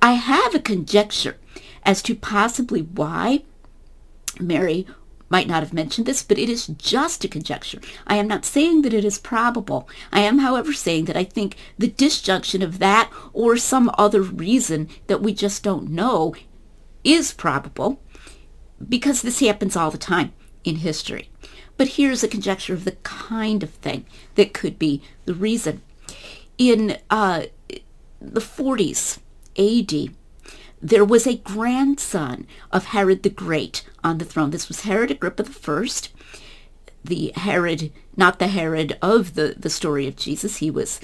I 0.00 0.12
have 0.12 0.54
a 0.54 0.60
conjecture 0.60 1.36
as 1.84 2.02
to 2.02 2.14
possibly 2.14 2.80
why 2.82 3.44
Mary 4.38 4.86
might 5.28 5.46
not 5.46 5.62
have 5.62 5.72
mentioned 5.72 6.06
this, 6.06 6.22
but 6.22 6.38
it 6.38 6.48
is 6.48 6.66
just 6.66 7.24
a 7.24 7.28
conjecture. 7.28 7.80
I 8.06 8.16
am 8.16 8.26
not 8.26 8.44
saying 8.44 8.82
that 8.82 8.92
it 8.92 9.04
is 9.04 9.18
probable. 9.18 9.88
I 10.12 10.20
am, 10.20 10.40
however, 10.40 10.72
saying 10.72 11.04
that 11.04 11.16
I 11.16 11.24
think 11.24 11.56
the 11.78 11.88
disjunction 11.88 12.62
of 12.62 12.80
that 12.80 13.10
or 13.32 13.56
some 13.56 13.92
other 13.96 14.22
reason 14.22 14.88
that 15.06 15.22
we 15.22 15.32
just 15.32 15.62
don't 15.62 15.90
know 15.90 16.34
is 17.04 17.32
probable 17.32 18.02
because 18.86 19.22
this 19.22 19.40
happens 19.40 19.76
all 19.76 19.90
the 19.90 19.98
time 19.98 20.32
in 20.64 20.76
history. 20.76 21.30
But 21.80 21.96
here's 21.96 22.22
a 22.22 22.28
conjecture 22.28 22.74
of 22.74 22.84
the 22.84 22.96
kind 23.04 23.62
of 23.62 23.70
thing 23.70 24.04
that 24.34 24.52
could 24.52 24.78
be 24.78 25.00
the 25.24 25.32
reason. 25.32 25.80
In 26.58 26.98
uh, 27.08 27.44
the 28.20 28.42
40s 28.42 29.20
AD, 29.56 30.14
there 30.82 31.06
was 31.06 31.26
a 31.26 31.38
grandson 31.38 32.46
of 32.70 32.84
Herod 32.84 33.22
the 33.22 33.30
Great 33.30 33.88
on 34.04 34.18
the 34.18 34.26
throne. 34.26 34.50
This 34.50 34.68
was 34.68 34.82
Herod 34.82 35.10
Agrippa 35.10 35.46
I, 35.46 35.88
the 37.02 37.32
Herod, 37.34 37.92
not 38.14 38.40
the 38.40 38.48
Herod 38.48 38.98
of 39.00 39.32
the, 39.32 39.54
the 39.58 39.70
story 39.70 40.06
of 40.06 40.16
Jesus. 40.16 40.58
He 40.58 40.70
was 40.70 41.00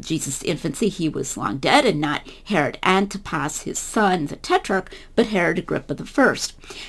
Jesus' 0.00 0.42
infancy, 0.42 0.88
he 0.88 1.08
was 1.10 1.36
long 1.36 1.58
dead, 1.58 1.84
and 1.84 2.00
not 2.00 2.22
Herod 2.44 2.78
Antipas, 2.82 3.62
his 3.62 3.78
son, 3.78 4.24
the 4.26 4.36
tetrarch, 4.36 4.90
but 5.14 5.26
Herod 5.26 5.58
Agrippa 5.58 5.96
I. 6.02 6.36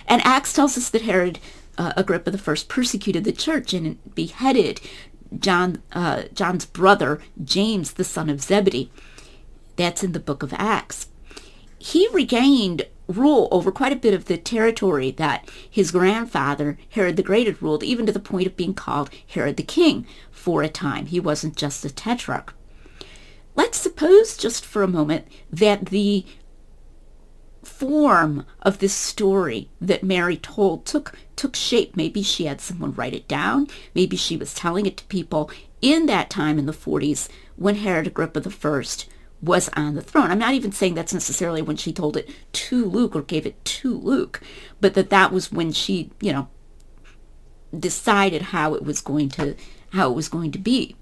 And 0.08 0.22
Acts 0.24 0.54
tells 0.54 0.78
us 0.78 0.90
that 0.90 1.02
Herod 1.02 1.40
uh, 1.78 1.94
Agrippa 1.96 2.32
I 2.34 2.56
persecuted 2.68 3.24
the 3.24 3.32
church 3.32 3.74
and 3.74 3.98
beheaded 4.16 4.82
John, 5.38 5.82
uh, 5.92 6.24
John's 6.34 6.66
brother, 6.66 7.20
James, 7.44 7.94
the 7.94 8.04
son 8.04 8.30
of 8.30 8.42
Zebedee. 8.42 8.92
That's 9.76 10.04
in 10.04 10.14
the 10.14 10.20
book 10.20 10.44
of 10.44 10.54
Acts 10.54 11.08
he 11.86 12.08
regained 12.12 12.88
rule 13.08 13.48
over 13.52 13.72
quite 13.72 13.94
a 13.94 13.96
bit 13.96 14.16
of 14.16 14.26
the 14.26 14.38
territory 14.38 15.12
that 15.12 15.48
his 15.70 15.92
grandfather, 15.92 16.80
Herod 16.90 17.16
the 17.16 17.22
Great, 17.22 17.46
had 17.46 17.62
ruled, 17.62 17.84
even 17.84 18.08
to 18.08 18.12
the 18.12 18.20
point 18.20 18.48
of 18.48 18.58
being 18.58 18.74
called 18.74 19.12
Herod 19.28 19.58
the 19.58 19.62
King 19.62 20.08
for 20.32 20.64
a 20.64 20.68
time. 20.68 21.06
He 21.06 21.20
wasn't 21.20 21.56
just 21.56 21.86
a 21.86 21.94
tetrarch. 21.94 22.56
Let's 23.56 23.78
suppose 23.78 24.36
just 24.36 24.66
for 24.66 24.82
a 24.82 24.88
moment 24.88 25.28
that 25.52 25.88
the 25.88 26.26
form 27.66 28.46
of 28.62 28.80
this 28.80 28.94
story 28.94 29.70
that 29.82 30.04
Mary 30.04 30.38
told 30.38 30.86
took 30.86 31.14
took 31.36 31.56
shape. 31.56 31.96
Maybe 31.96 32.22
she 32.22 32.46
had 32.46 32.62
someone 32.62 32.94
write 32.94 33.14
it 33.14 33.28
down. 33.28 33.68
Maybe 33.94 34.16
she 34.16 34.38
was 34.38 34.54
telling 34.54 34.86
it 34.86 34.98
to 34.98 35.04
people 35.06 35.52
in 35.82 36.06
that 36.06 36.30
time 36.30 36.58
in 36.58 36.66
the 36.66 36.74
40s 36.74 37.30
when 37.56 37.76
Herod 37.76 38.08
Agrippa 38.08 38.42
I 38.46 38.84
was 39.42 39.70
on 39.76 39.96
the 39.96 40.02
throne. 40.02 40.32
I'm 40.32 40.40
not 40.40 40.54
even 40.54 40.72
saying 40.72 40.96
that's 40.96 41.14
necessarily 41.14 41.62
when 41.62 41.78
she 41.78 41.94
told 41.94 42.18
it 42.18 42.30
to 42.54 42.86
Luke 42.86 43.16
or 43.16 43.22
gave 43.22 43.46
it 43.46 43.64
to 43.66 43.94
Luke, 43.94 44.42
but 44.82 44.94
that 44.94 45.10
that 45.10 45.32
was 45.32 45.52
when 45.52 45.72
she, 45.72 46.12
you 46.22 46.32
know, 46.32 46.48
decided 47.78 48.42
how 48.42 48.74
it 48.74 48.84
was 48.84 49.02
going 49.02 49.30
to 49.30 49.56
how 49.90 50.10
it 50.10 50.16
was 50.16 50.30
going 50.30 50.52
to 50.52 50.60
be. 50.60 50.96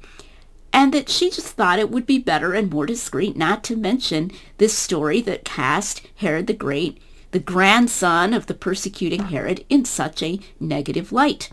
And 0.74 0.92
that 0.94 1.08
she 1.08 1.30
just 1.30 1.50
thought 1.50 1.80
it 1.80 1.92
would 1.92 2.08
be 2.08 2.18
better 2.18 2.54
and 2.54 2.70
more 2.70 2.88
discreet 2.88 3.38
not 3.38 3.64
to 3.66 3.78
mention 3.78 4.32
this 4.58 4.76
story 4.76 5.22
that 5.22 5.46
cast 5.46 6.02
Herod 6.16 6.48
the 6.48 6.54
Great, 6.54 7.00
the 7.32 7.40
grandson 7.40 8.34
of 8.34 8.48
the 8.48 8.56
persecuting 8.56 9.26
Herod, 9.26 9.64
in 9.70 9.86
such 9.86 10.24
a 10.24 10.40
negative 10.60 11.12
light. 11.12 11.52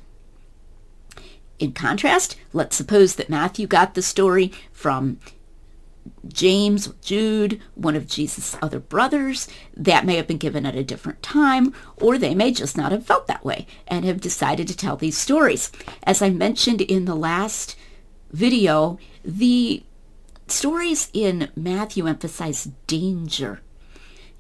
In 1.59 1.73
contrast, 1.73 2.37
let's 2.55 2.75
suppose 2.75 3.17
that 3.17 3.29
Matthew 3.29 3.67
got 3.67 3.95
the 3.95 4.01
story 4.01 4.51
from 4.73 5.19
James, 6.27 6.89
Jude, 7.03 7.61
one 7.75 7.95
of 7.95 8.07
Jesus' 8.07 8.57
other 8.63 8.81
brothers. 8.81 9.47
That 9.77 10.07
may 10.07 10.17
have 10.17 10.27
been 10.27 10.39
given 10.39 10.65
at 10.65 10.75
a 10.75 10.83
different 10.83 11.23
time, 11.23 11.75
or 11.97 12.17
they 12.17 12.35
may 12.35 12.53
just 12.53 12.77
not 12.77 12.93
have 12.93 13.05
felt 13.05 13.27
that 13.27 13.45
way 13.45 13.67
and 13.87 14.07
have 14.07 14.21
decided 14.21 14.67
to 14.69 14.77
tell 14.77 14.97
these 14.97 15.19
stories. 15.19 15.71
As 16.03 16.23
I 16.23 16.31
mentioned 16.31 16.81
in 16.81 17.05
the 17.05 17.15
last 17.15 17.77
video, 18.31 18.99
the 19.25 19.83
stories 20.47 21.11
in 21.13 21.51
Matthew 21.55 22.07
emphasize 22.07 22.69
danger. 22.87 23.61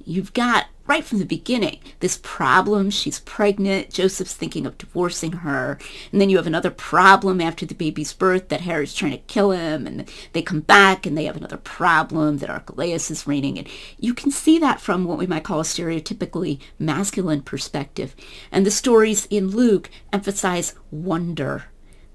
You've 0.05 0.33
got 0.33 0.67
right 0.91 1.05
from 1.05 1.21
the 1.21 1.25
beginning 1.25 1.79
this 2.01 2.19
problem 2.21 2.91
she's 2.91 3.21
pregnant 3.21 3.91
joseph's 3.91 4.35
thinking 4.35 4.67
of 4.67 4.77
divorcing 4.77 5.31
her 5.31 5.79
and 6.11 6.21
then 6.21 6.29
you 6.29 6.37
have 6.37 6.49
another 6.49 6.69
problem 6.69 7.41
after 7.41 7.65
the 7.65 7.77
baby's 7.77 8.13
birth 8.13 8.49
that 8.49 8.63
herod's 8.63 8.93
trying 8.93 9.13
to 9.13 9.19
kill 9.19 9.53
him 9.53 9.87
and 9.87 10.11
they 10.33 10.43
come 10.43 10.59
back 10.59 11.07
and 11.07 11.17
they 11.17 11.27
have 11.27 11.37
another 11.37 11.57
problem 11.57 12.39
that 12.39 12.51
archelaus 12.51 13.09
is 13.09 13.29
reigning 13.29 13.57
and 13.57 13.69
you 14.01 14.13
can 14.13 14.33
see 14.33 14.59
that 14.59 14.81
from 14.81 15.05
what 15.05 15.17
we 15.17 15.29
might 15.29 15.45
call 15.45 15.61
a 15.61 15.63
stereotypically 15.63 16.59
masculine 16.77 17.41
perspective 17.41 18.17
and 18.51 18.67
the 18.67 18.71
stories 18.71 19.27
in 19.31 19.47
luke 19.47 19.91
emphasize 20.13 20.75
wonder 20.91 21.67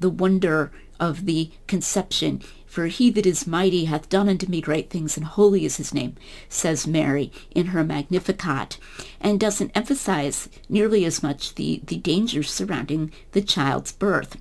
the 0.02 0.10
wonder 0.10 0.74
of 1.00 1.26
the 1.26 1.52
conception 1.68 2.42
for 2.76 2.88
he 2.88 3.10
that 3.10 3.26
is 3.26 3.48
mighty 3.48 3.86
hath 3.86 4.10
done 4.10 4.28
unto 4.28 4.48
me 4.48 4.60
great 4.60 4.90
things, 4.90 5.16
and 5.16 5.26
holy 5.26 5.64
is 5.64 5.78
his 5.78 5.94
name, 5.94 6.14
says 6.50 6.86
Mary 6.86 7.32
in 7.52 7.68
her 7.68 7.86
Magnificat, 7.86 8.78
and 9.22 9.40
doesn't 9.40 9.72
emphasize 9.74 10.50
nearly 10.68 11.06
as 11.06 11.24
much 11.24 11.56
the, 11.56 11.82
the 11.86 11.96
dangers 11.96 12.52
surrounding 12.52 13.14
the 13.32 13.42
child's 13.42 13.94
birth. 13.94 14.36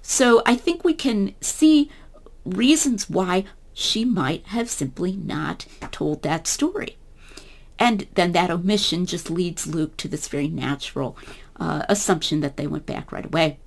So 0.00 0.40
I 0.46 0.56
think 0.56 0.82
we 0.82 0.94
can 0.94 1.34
see 1.42 1.90
reasons 2.46 3.10
why 3.10 3.44
she 3.74 4.02
might 4.02 4.46
have 4.46 4.70
simply 4.70 5.14
not 5.14 5.66
told 5.92 6.22
that 6.22 6.46
story. 6.46 6.96
And 7.78 8.06
then 8.14 8.32
that 8.32 8.50
omission 8.50 9.04
just 9.04 9.28
leads 9.30 9.66
Luke 9.66 9.98
to 9.98 10.08
this 10.08 10.26
very 10.26 10.48
natural 10.48 11.18
uh, 11.60 11.82
assumption 11.86 12.40
that 12.40 12.56
they 12.56 12.66
went 12.66 12.86
back 12.86 13.12
right 13.12 13.26
away. 13.26 13.58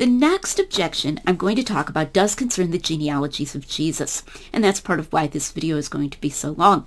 The 0.00 0.06
next 0.06 0.58
objection 0.58 1.20
I'm 1.26 1.36
going 1.36 1.56
to 1.56 1.62
talk 1.62 1.90
about 1.90 2.14
does 2.14 2.34
concern 2.34 2.70
the 2.70 2.78
genealogies 2.78 3.54
of 3.54 3.68
Jesus, 3.68 4.22
and 4.50 4.64
that's 4.64 4.80
part 4.80 4.98
of 4.98 5.12
why 5.12 5.26
this 5.26 5.52
video 5.52 5.76
is 5.76 5.90
going 5.90 6.08
to 6.08 6.20
be 6.22 6.30
so 6.30 6.52
long. 6.52 6.86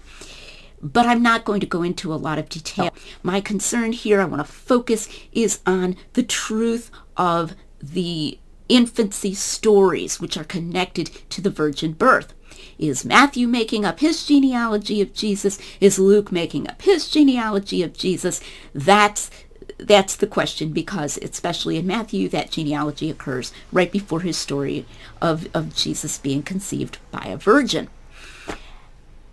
But 0.81 1.05
I'm 1.05 1.21
not 1.21 1.45
going 1.45 1.59
to 1.59 1.67
go 1.67 1.83
into 1.83 2.11
a 2.11 2.15
lot 2.15 2.39
of 2.39 2.49
detail. 2.49 2.89
My 3.21 3.39
concern 3.39 3.91
here, 3.91 4.19
I 4.19 4.25
want 4.25 4.43
to 4.43 4.51
focus, 4.51 5.07
is 5.31 5.59
on 5.63 5.95
the 6.13 6.23
truth 6.23 6.89
of 7.15 7.53
the 7.79 8.39
infancy 8.67 9.35
stories 9.35 10.19
which 10.19 10.35
are 10.35 10.43
connected 10.43 11.11
to 11.29 11.39
the 11.39 11.51
virgin 11.51 11.91
birth. 11.93 12.33
Is 12.79 13.05
Matthew 13.05 13.47
making 13.47 13.85
up 13.85 13.99
his 13.99 14.25
genealogy 14.25 15.01
of 15.01 15.13
Jesus? 15.13 15.59
Is 15.79 15.99
Luke 15.99 16.31
making 16.31 16.67
up 16.67 16.81
his 16.81 17.07
genealogy 17.09 17.83
of 17.83 17.93
Jesus? 17.93 18.41
That's 18.73 19.29
that's 19.77 20.15
the 20.15 20.27
question 20.27 20.71
because 20.71 21.17
especially 21.17 21.77
in 21.77 21.87
Matthew, 21.87 22.29
that 22.29 22.51
genealogy 22.51 23.09
occurs 23.09 23.51
right 23.71 23.91
before 23.91 24.21
his 24.21 24.37
story 24.37 24.85
of, 25.21 25.47
of 25.53 25.75
Jesus 25.75 26.17
being 26.17 26.43
conceived 26.43 26.97
by 27.11 27.25
a 27.25 27.37
virgin. 27.37 27.89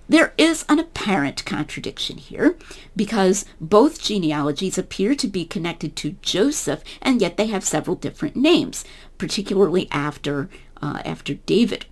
There 0.08 0.34
is 0.36 0.64
an 0.68 0.80
apparent 0.80 1.44
contradiction 1.44 2.18
here 2.18 2.56
because 2.96 3.44
both 3.60 4.02
genealogies 4.02 4.76
appear 4.76 5.14
to 5.14 5.28
be 5.28 5.44
connected 5.44 5.94
to 5.96 6.16
Joseph 6.20 6.82
and 7.00 7.20
yet 7.20 7.36
they 7.36 7.46
have 7.46 7.62
several 7.62 7.94
different 7.94 8.34
names, 8.34 8.84
particularly 9.18 9.86
after, 9.92 10.48
uh, 10.82 11.00
after 11.04 11.34
David. 11.34 11.86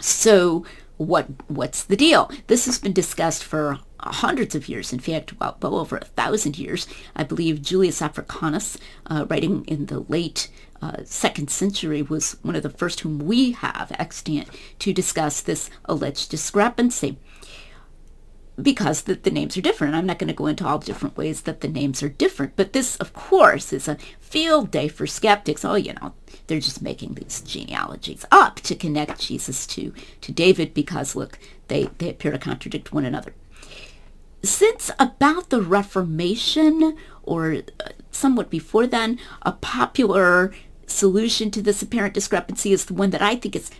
So 0.00 0.64
what 0.96 1.26
what's 1.48 1.84
the 1.84 1.96
deal? 1.96 2.30
This 2.46 2.66
has 2.66 2.78
been 2.78 2.92
discussed 2.92 3.44
for 3.44 3.78
hundreds 4.00 4.54
of 4.54 4.68
years, 4.68 4.92
in 4.92 4.98
fact, 5.00 5.38
well, 5.40 5.56
well 5.62 5.78
over 5.78 5.96
a 5.96 6.04
thousand 6.04 6.58
years. 6.58 6.86
I 7.16 7.24
believe 7.24 7.62
Julius 7.62 8.02
Africanus, 8.02 8.78
uh, 9.06 9.26
writing 9.28 9.64
in 9.66 9.86
the 9.86 10.00
late 10.00 10.48
uh, 10.82 10.98
second 11.04 11.50
century, 11.50 12.02
was 12.02 12.36
one 12.42 12.54
of 12.56 12.62
the 12.62 12.70
first 12.70 13.00
whom 13.00 13.18
we 13.18 13.52
have 13.52 13.90
extant 13.98 14.48
to 14.80 14.92
discuss 14.92 15.40
this 15.40 15.70
alleged 15.86 16.30
discrepancy. 16.30 17.18
because 18.60 19.02
the, 19.02 19.14
the 19.14 19.30
names 19.30 19.56
are 19.56 19.60
different. 19.60 19.94
I'm 19.94 20.06
not 20.06 20.18
going 20.18 20.28
to 20.28 20.34
go 20.34 20.46
into 20.46 20.66
all 20.66 20.78
the 20.78 20.86
different 20.86 21.16
ways 21.16 21.42
that 21.42 21.60
the 21.60 21.68
names 21.68 22.02
are 22.02 22.08
different, 22.08 22.54
but 22.56 22.72
this, 22.72 22.96
of 22.96 23.12
course, 23.12 23.72
is 23.72 23.88
a 23.88 23.98
field 24.20 24.70
day 24.70 24.86
for 24.88 25.06
skeptics. 25.06 25.64
Oh, 25.64 25.74
you 25.74 25.92
know, 25.94 26.12
they're 26.46 26.60
just 26.60 26.82
making 26.82 27.14
these 27.14 27.40
genealogies 27.40 28.24
up 28.30 28.56
to 28.56 28.74
connect 28.74 29.20
Jesus 29.20 29.66
to, 29.68 29.92
to 30.20 30.32
David 30.32 30.74
because, 30.74 31.16
look, 31.16 31.38
they, 31.68 31.84
they 31.98 32.10
appear 32.10 32.32
to 32.32 32.38
contradict 32.38 32.92
one 32.92 33.04
another. 33.04 33.34
Since 34.42 34.90
about 34.98 35.48
the 35.48 35.62
Reformation, 35.62 36.98
or 37.22 37.54
uh, 37.54 37.88
somewhat 38.10 38.50
before 38.50 38.86
then, 38.86 39.18
a 39.42 39.52
popular 39.52 40.52
solution 40.86 41.50
to 41.50 41.62
this 41.62 41.80
apparent 41.80 42.12
discrepancy 42.12 42.72
is 42.72 42.84
the 42.84 42.94
one 42.94 43.10
that 43.10 43.22
I 43.22 43.36
think 43.36 43.56
is 43.56 43.70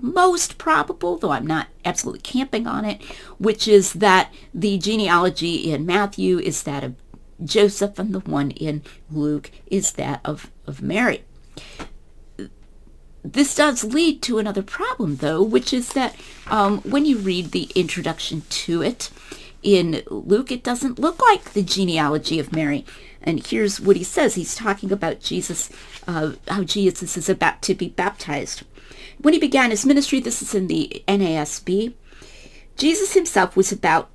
most 0.00 0.58
probable, 0.58 1.18
though 1.18 1.30
I'm 1.30 1.46
not 1.46 1.68
absolutely 1.84 2.20
camping 2.20 2.66
on 2.66 2.84
it, 2.84 3.02
which 3.38 3.66
is 3.68 3.94
that 3.94 4.32
the 4.52 4.78
genealogy 4.78 5.70
in 5.70 5.86
Matthew 5.86 6.38
is 6.38 6.64
that 6.64 6.84
of 6.84 6.94
Joseph 7.44 7.98
and 7.98 8.12
the 8.12 8.20
one 8.20 8.50
in 8.52 8.82
Luke 9.10 9.50
is 9.66 9.92
that 9.92 10.20
of, 10.24 10.50
of 10.66 10.82
Mary. 10.82 11.24
This 13.24 13.54
does 13.54 13.84
lead 13.84 14.22
to 14.22 14.38
another 14.38 14.62
problem, 14.62 15.16
though, 15.16 15.42
which 15.42 15.72
is 15.72 15.92
that 15.94 16.16
um, 16.46 16.78
when 16.82 17.04
you 17.04 17.18
read 17.18 17.50
the 17.50 17.70
introduction 17.74 18.42
to 18.48 18.82
it 18.82 19.10
in 19.62 20.02
Luke, 20.08 20.52
it 20.52 20.62
doesn't 20.62 20.98
look 20.98 21.20
like 21.20 21.52
the 21.52 21.62
genealogy 21.62 22.38
of 22.38 22.52
Mary. 22.52 22.84
And 23.20 23.44
here's 23.44 23.80
what 23.80 23.96
he 23.96 24.04
says. 24.04 24.34
He's 24.34 24.54
talking 24.54 24.92
about 24.92 25.20
Jesus, 25.20 25.70
uh, 26.06 26.32
how 26.46 26.62
Jesus 26.62 27.16
is 27.16 27.28
about 27.28 27.62
to 27.62 27.74
be 27.74 27.88
baptized. 27.88 28.62
When 29.18 29.34
he 29.34 29.40
began 29.40 29.70
his 29.70 29.84
ministry, 29.84 30.20
this 30.20 30.40
is 30.40 30.54
in 30.54 30.68
the 30.68 31.02
NASB, 31.08 31.94
Jesus 32.76 33.14
himself 33.14 33.56
was 33.56 33.72
about 33.72 34.10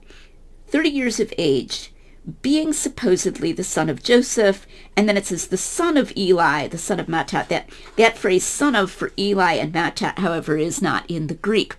30 0.67 0.89
years 0.89 1.19
of 1.19 1.33
age, 1.38 1.93
being 2.42 2.72
supposedly 2.72 3.51
the 3.51 3.63
son 3.63 3.89
of 3.89 4.03
Joseph, 4.03 4.65
and 4.96 5.10
then 5.10 5.18
it 5.18 5.25
says 5.25 5.48
the 5.48 5.58
son 5.58 5.98
of 5.98 6.15
Eli, 6.15 6.68
the 6.68 6.77
son 6.77 7.00
of 7.00 7.08
Matthat. 7.08 7.50
That, 7.50 7.70
that 7.98 8.18
phrase 8.18 8.44
son 8.44 8.75
of 8.75 8.92
for 8.92 9.12
Eli 9.18 9.53
and 9.53 9.74
Matthat, 9.74 10.20
however, 10.20 10.58
is 10.58 10.82
not 10.82 11.10
in 11.10 11.27
the 11.27 11.34
Greek. 11.34 11.75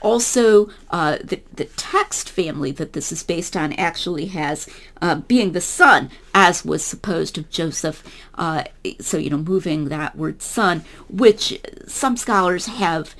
Also, 0.00 0.68
uh, 0.90 1.18
the, 1.24 1.40
the 1.52 1.64
text 1.64 2.30
family 2.30 2.70
that 2.70 2.92
this 2.92 3.10
is 3.10 3.22
based 3.22 3.56
on 3.56 3.72
actually 3.72 4.26
has 4.26 4.68
uh, 5.02 5.16
being 5.16 5.52
the 5.52 5.60
son, 5.60 6.10
as 6.34 6.64
was 6.64 6.84
supposed 6.84 7.36
of 7.36 7.50
Joseph. 7.50 8.04
Uh, 8.34 8.64
so, 9.00 9.16
you 9.16 9.30
know, 9.30 9.38
moving 9.38 9.88
that 9.88 10.16
word 10.16 10.40
son, 10.40 10.84
which 11.08 11.60
some 11.86 12.16
scholars 12.16 12.66
have 12.66 13.14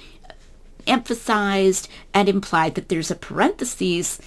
emphasized 0.87 1.89
and 2.15 2.29
implied 2.29 2.75
that 2.75 2.89
there's 2.89 3.11
a 3.11 3.17
parenthesis 3.17 4.21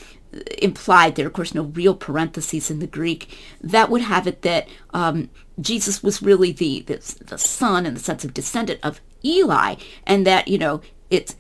implied 0.60 1.16
there, 1.16 1.28
of 1.28 1.34
course, 1.34 1.54
no 1.54 1.64
real 1.64 1.96
parentheses 1.96 2.72
in 2.72 2.80
the 2.80 2.88
Greek, 2.88 3.38
that 3.62 3.90
would 3.90 4.02
have 4.02 4.28
it 4.28 4.42
that 4.44 4.68
um, 4.94 5.30
Jesus 5.60 6.02
was 6.02 6.22
really 6.22 6.52
the, 6.52 6.82
the, 6.82 7.16
the 7.26 7.38
son 7.38 7.86
in 7.86 7.94
the 7.94 8.00
sense 8.00 8.24
of 8.24 8.34
descendant 8.34 8.80
of 8.84 9.02
Eli, 9.24 9.76
and 10.06 10.26
that, 10.26 10.48
you 10.48 10.58
know, 10.58 10.82
it's 11.10 11.36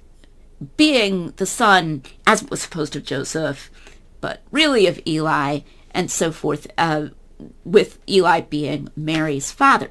being 0.77 1.33
the 1.37 1.45
son, 1.45 2.03
as 2.27 2.43
was 2.49 2.61
supposed 2.61 2.95
of 2.95 3.03
Joseph, 3.03 3.71
but 4.19 4.41
really 4.51 4.87
of 4.87 4.99
Eli, 5.07 5.61
and 5.91 6.11
so 6.11 6.31
forth, 6.31 6.67
uh, 6.77 7.07
with 7.63 7.97
Eli 8.07 8.41
being 8.41 8.89
Mary's 8.95 9.51
father. 9.51 9.89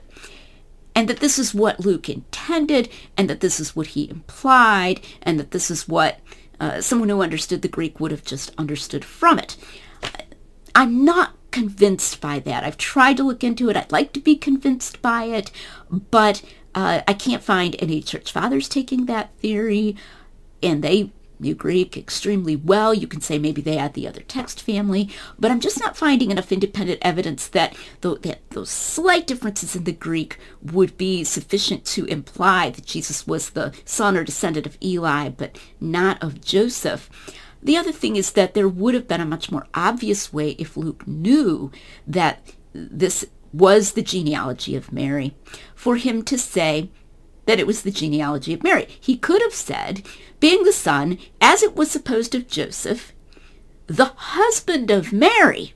And 0.95 1.09
that 1.09 1.21
this 1.21 1.38
is 1.38 1.54
what 1.54 1.80
Luke 1.80 2.09
intended, 2.09 2.88
and 3.16 3.28
that 3.30 3.40
this 3.40 3.59
is 3.59 3.75
what 3.75 3.88
he 3.88 4.11
implied, 4.11 5.00
and 5.23 5.40
that 5.40 5.50
this 5.50 5.71
is 5.71 5.88
what 5.88 6.21
uh, 6.60 6.80
someone 6.80 7.08
who 7.08 7.22
understood 7.22 7.62
the 7.62 7.68
Greek 7.68 7.98
would 7.98 8.10
have 8.10 8.24
just 8.24 8.52
understood 8.58 9.04
from 9.04 9.38
it. 9.38 9.56
I'm 10.74 11.04
not 11.04 11.34
convinced 11.50 12.20
by 12.20 12.38
that. 12.40 12.62
I've 12.62 12.76
tried 12.76 13.16
to 13.16 13.24
look 13.24 13.42
into 13.42 13.68
it. 13.70 13.76
I'd 13.76 13.90
like 13.90 14.12
to 14.12 14.20
be 14.20 14.36
convinced 14.36 15.02
by 15.02 15.24
it, 15.24 15.50
but 15.90 16.42
uh, 16.74 17.02
I 17.08 17.14
can't 17.14 17.42
find 17.42 17.74
any 17.78 18.02
church 18.02 18.30
fathers 18.30 18.68
taking 18.68 19.06
that 19.06 19.34
theory 19.38 19.96
and 20.62 20.82
they 20.82 21.10
knew 21.40 21.54
Greek 21.54 21.97
extremely 21.97 22.56
well. 22.56 22.92
You 22.92 23.06
can 23.06 23.20
say 23.20 23.38
maybe 23.38 23.62
they 23.62 23.76
had 23.76 23.94
the 23.94 24.06
other 24.06 24.20
text 24.20 24.62
family, 24.62 25.09
but 25.38 25.50
I'm 25.50 25.61
just 25.61 25.80
not 25.80 25.97
finding 25.97 26.30
enough 26.30 26.52
independent 26.52 27.00
evidence 27.02 27.49
that, 27.49 27.75
that 28.00 28.40
those 28.50 28.70
slight 28.70 29.26
differences 29.26 29.75
in 29.75 29.85
the 29.85 29.92
Greek 29.92 30.38
would 30.62 30.97
be 30.97 31.25
sufficient 31.25 31.85
to 31.87 32.04
imply 32.06 32.70
that 32.70 32.87
Jesus 32.87 33.26
was 33.26 33.50
the 33.50 33.75
son 33.85 34.16
or 34.16 34.25
descendant 34.25 34.66
of 34.66 34.78
Eli, 34.82 35.28
but 35.28 35.58
not 35.80 36.23
of 36.23 36.41
Joseph. 36.41 37.08
The 37.62 37.76
other 37.76 37.93
thing 37.93 38.17
is 38.17 38.32
that 38.32 38.54
there 38.54 38.69
would 38.69 38.95
have 38.95 39.08
been 39.08 39.21
a 39.21 39.26
much 39.26 39.50
more 39.50 39.67
obvious 39.75 40.32
way 40.32 40.50
if 40.52 40.76
Luke 40.76 41.06
knew 41.06 41.71
that 42.06 42.43
this 42.73 43.26
was 43.52 43.93
the 43.93 44.02
genealogy 44.02 44.76
of 44.76 44.93
Mary 44.93 45.34
for 45.75 45.97
him 45.97 46.23
to 46.25 46.38
say, 46.38 46.91
that 47.47 47.58
it 47.58 47.67
was 47.67 47.82
the 47.82 47.91
genealogy 47.91 48.54
of 48.54 48.62
Mary. 48.62 48.86
He 49.00 49.17
could 49.17 49.43
have 49.43 49.54
said, 49.54 50.06
being 50.40 50.64
the 50.64 50.72
son, 50.72 51.18
as 51.40 51.62
it 51.62 51.76
was 51.76 51.90
supposed 51.90 52.34
of 52.34 52.48
Joseph, 52.48 53.12
the 53.86 54.12
husband 54.16 54.90
of 54.90 55.12
Mary, 55.12 55.74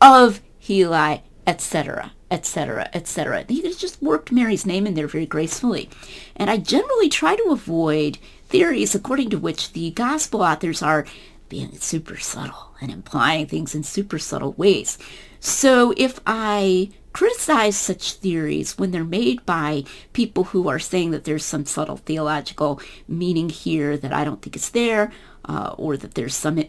of 0.00 0.40
Heli, 0.60 1.22
etc., 1.46 2.12
etc., 2.30 2.88
etc. 2.92 3.44
He 3.48 3.62
could 3.62 3.78
just 3.78 4.02
worked 4.02 4.30
Mary's 4.30 4.66
name 4.66 4.86
in 4.86 4.94
there 4.94 5.08
very 5.08 5.26
gracefully. 5.26 5.88
And 6.36 6.50
I 6.50 6.58
generally 6.58 7.08
try 7.08 7.36
to 7.36 7.50
avoid 7.50 8.18
theories 8.48 8.94
according 8.94 9.30
to 9.30 9.38
which 9.38 9.72
the 9.72 9.90
gospel 9.90 10.42
authors 10.42 10.82
are 10.82 11.06
being 11.48 11.72
super 11.78 12.18
subtle 12.18 12.74
and 12.80 12.90
implying 12.90 13.46
things 13.46 13.74
in 13.74 13.82
super 13.82 14.18
subtle 14.18 14.52
ways. 14.52 14.98
So 15.40 15.94
if 15.96 16.20
I 16.26 16.90
criticize 17.18 17.76
such 17.76 18.12
theories 18.12 18.78
when 18.78 18.92
they're 18.92 19.02
made 19.02 19.44
by 19.44 19.82
people 20.12 20.44
who 20.44 20.68
are 20.68 20.78
saying 20.78 21.10
that 21.10 21.24
there's 21.24 21.44
some 21.44 21.66
subtle 21.66 21.96
theological 21.96 22.80
meaning 23.08 23.48
here 23.48 23.96
that 23.96 24.12
I 24.12 24.22
don't 24.22 24.40
think 24.40 24.54
is 24.54 24.70
there, 24.70 25.10
uh, 25.44 25.74
or 25.76 25.96
that 25.96 26.14
there's 26.14 26.36
some 26.36 26.62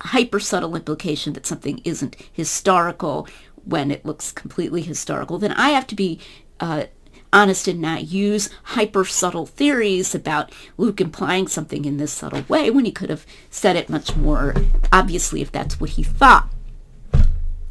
hyper 0.00 0.40
subtle 0.40 0.74
implication 0.74 1.34
that 1.34 1.46
something 1.46 1.80
isn't 1.84 2.16
historical 2.32 3.28
when 3.64 3.92
it 3.92 4.04
looks 4.04 4.32
completely 4.32 4.82
historical, 4.82 5.38
then 5.38 5.52
I 5.52 5.68
have 5.68 5.86
to 5.86 5.94
be 5.94 6.18
uh, 6.58 6.86
honest 7.32 7.68
and 7.68 7.80
not 7.80 8.08
use 8.08 8.50
hyper 8.64 9.04
subtle 9.04 9.46
theories 9.46 10.16
about 10.16 10.50
Luke 10.76 11.00
implying 11.00 11.46
something 11.46 11.84
in 11.84 11.98
this 11.98 12.12
subtle 12.12 12.42
way 12.48 12.70
when 12.70 12.86
he 12.86 12.90
could 12.90 13.10
have 13.10 13.24
said 13.50 13.76
it 13.76 13.88
much 13.88 14.16
more 14.16 14.52
obviously 14.92 15.42
if 15.42 15.52
that's 15.52 15.78
what 15.78 15.90
he 15.90 16.02
thought. 16.02 16.50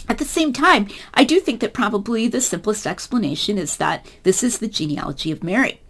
At 0.07 0.17
the 0.17 0.25
same 0.25 0.53
time, 0.53 0.87
I 1.13 1.23
do 1.23 1.39
think 1.39 1.59
that 1.61 1.73
probably 1.73 2.27
the 2.27 2.41
simplest 2.41 2.85
explanation 2.85 3.57
is 3.57 3.77
that 3.77 4.05
this 4.23 4.43
is 4.43 4.59
the 4.59 4.67
genealogy 4.67 5.31
of 5.31 5.43
Mary. 5.43 5.81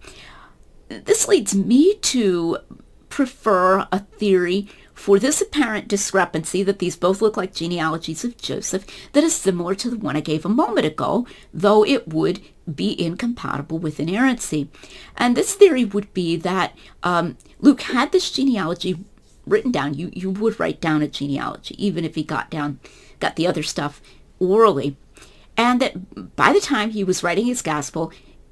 This 0.88 1.28
leads 1.28 1.56
me 1.56 1.96
to 1.96 2.58
prefer 3.10 3.88
a 3.92 4.00
theory 4.00 4.68
for 4.94 5.20
this 5.20 5.42
apparent 5.42 5.88
discrepancy 5.88 6.64
that 6.64 6.80
these 6.80 6.96
both 6.96 7.22
look 7.22 7.36
like 7.36 7.54
genealogies 7.54 8.24
of 8.24 8.38
Joseph 8.38 8.86
that 9.12 9.24
is 9.24 9.36
similar 9.36 9.76
to 9.76 9.90
the 9.90 9.98
one 9.98 10.16
I 10.16 10.22
gave 10.22 10.46
a 10.46 10.50
moment 10.50 10.86
ago, 10.86 11.28
though 11.54 11.86
it 11.86 12.08
would 12.08 12.40
be 12.74 13.00
incompatible 13.00 13.78
with 13.78 14.00
inerrancy. 14.00 14.70
And 15.18 15.36
this 15.36 15.54
theory 15.54 15.84
would 15.84 16.14
be 16.14 16.38
that 16.38 16.78
um, 17.04 17.38
Luke 17.60 17.82
had 17.82 18.12
this 18.12 18.32
genealogy 18.32 19.04
written 19.46 19.72
down. 19.72 19.94
You, 19.94 20.12
you 20.14 20.32
would 20.32 20.60
write 20.60 20.82
down 20.82 21.02
a 21.02 21.08
genealogy, 21.08 21.76
even 21.84 22.06
if 22.06 22.16
he 22.16 22.24
got 22.24 22.50
down 22.50 22.80
got 23.26 23.36
the 23.36 23.48
other 23.48 23.64
stuff 23.64 24.02
orally. 24.40 24.98
And 25.58 25.82
that 25.82 26.36
by 26.36 26.54
the 26.54 26.60
time 26.60 26.92
he 26.92 27.04
was 27.04 27.24
writing 27.24 27.46
his 27.46 27.62
gospel, 27.62 28.12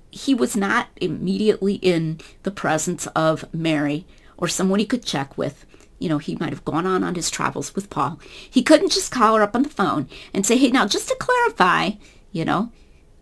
he 0.10 0.34
was 0.34 0.56
not 0.56 0.88
immediately 1.00 1.76
in 1.76 2.20
the 2.44 2.52
presence 2.52 3.08
of 3.08 3.46
Mary 3.54 4.06
or 4.38 4.48
someone 4.48 4.80
he 4.80 4.86
could 4.86 5.06
check 5.06 5.38
with. 5.38 5.66
You 6.00 6.10
know, 6.10 6.18
he 6.18 6.36
might 6.36 6.50
have 6.50 6.66
gone 6.66 6.88
on 6.88 7.04
on 7.04 7.16
his 7.16 7.30
travels 7.30 7.76
with 7.76 7.90
Paul. 7.90 8.20
He 8.50 8.64
couldn't 8.64 8.92
just 8.92 9.12
call 9.12 9.36
her 9.36 9.44
up 9.44 9.56
on 9.56 9.64
the 9.64 9.70
phone 9.70 10.10
and 10.34 10.46
say, 10.46 10.58
hey, 10.58 10.72
now 10.72 10.88
just 10.88 11.08
to 11.10 11.16
clarify, 11.20 11.92
you 12.32 12.46
know, 12.46 12.72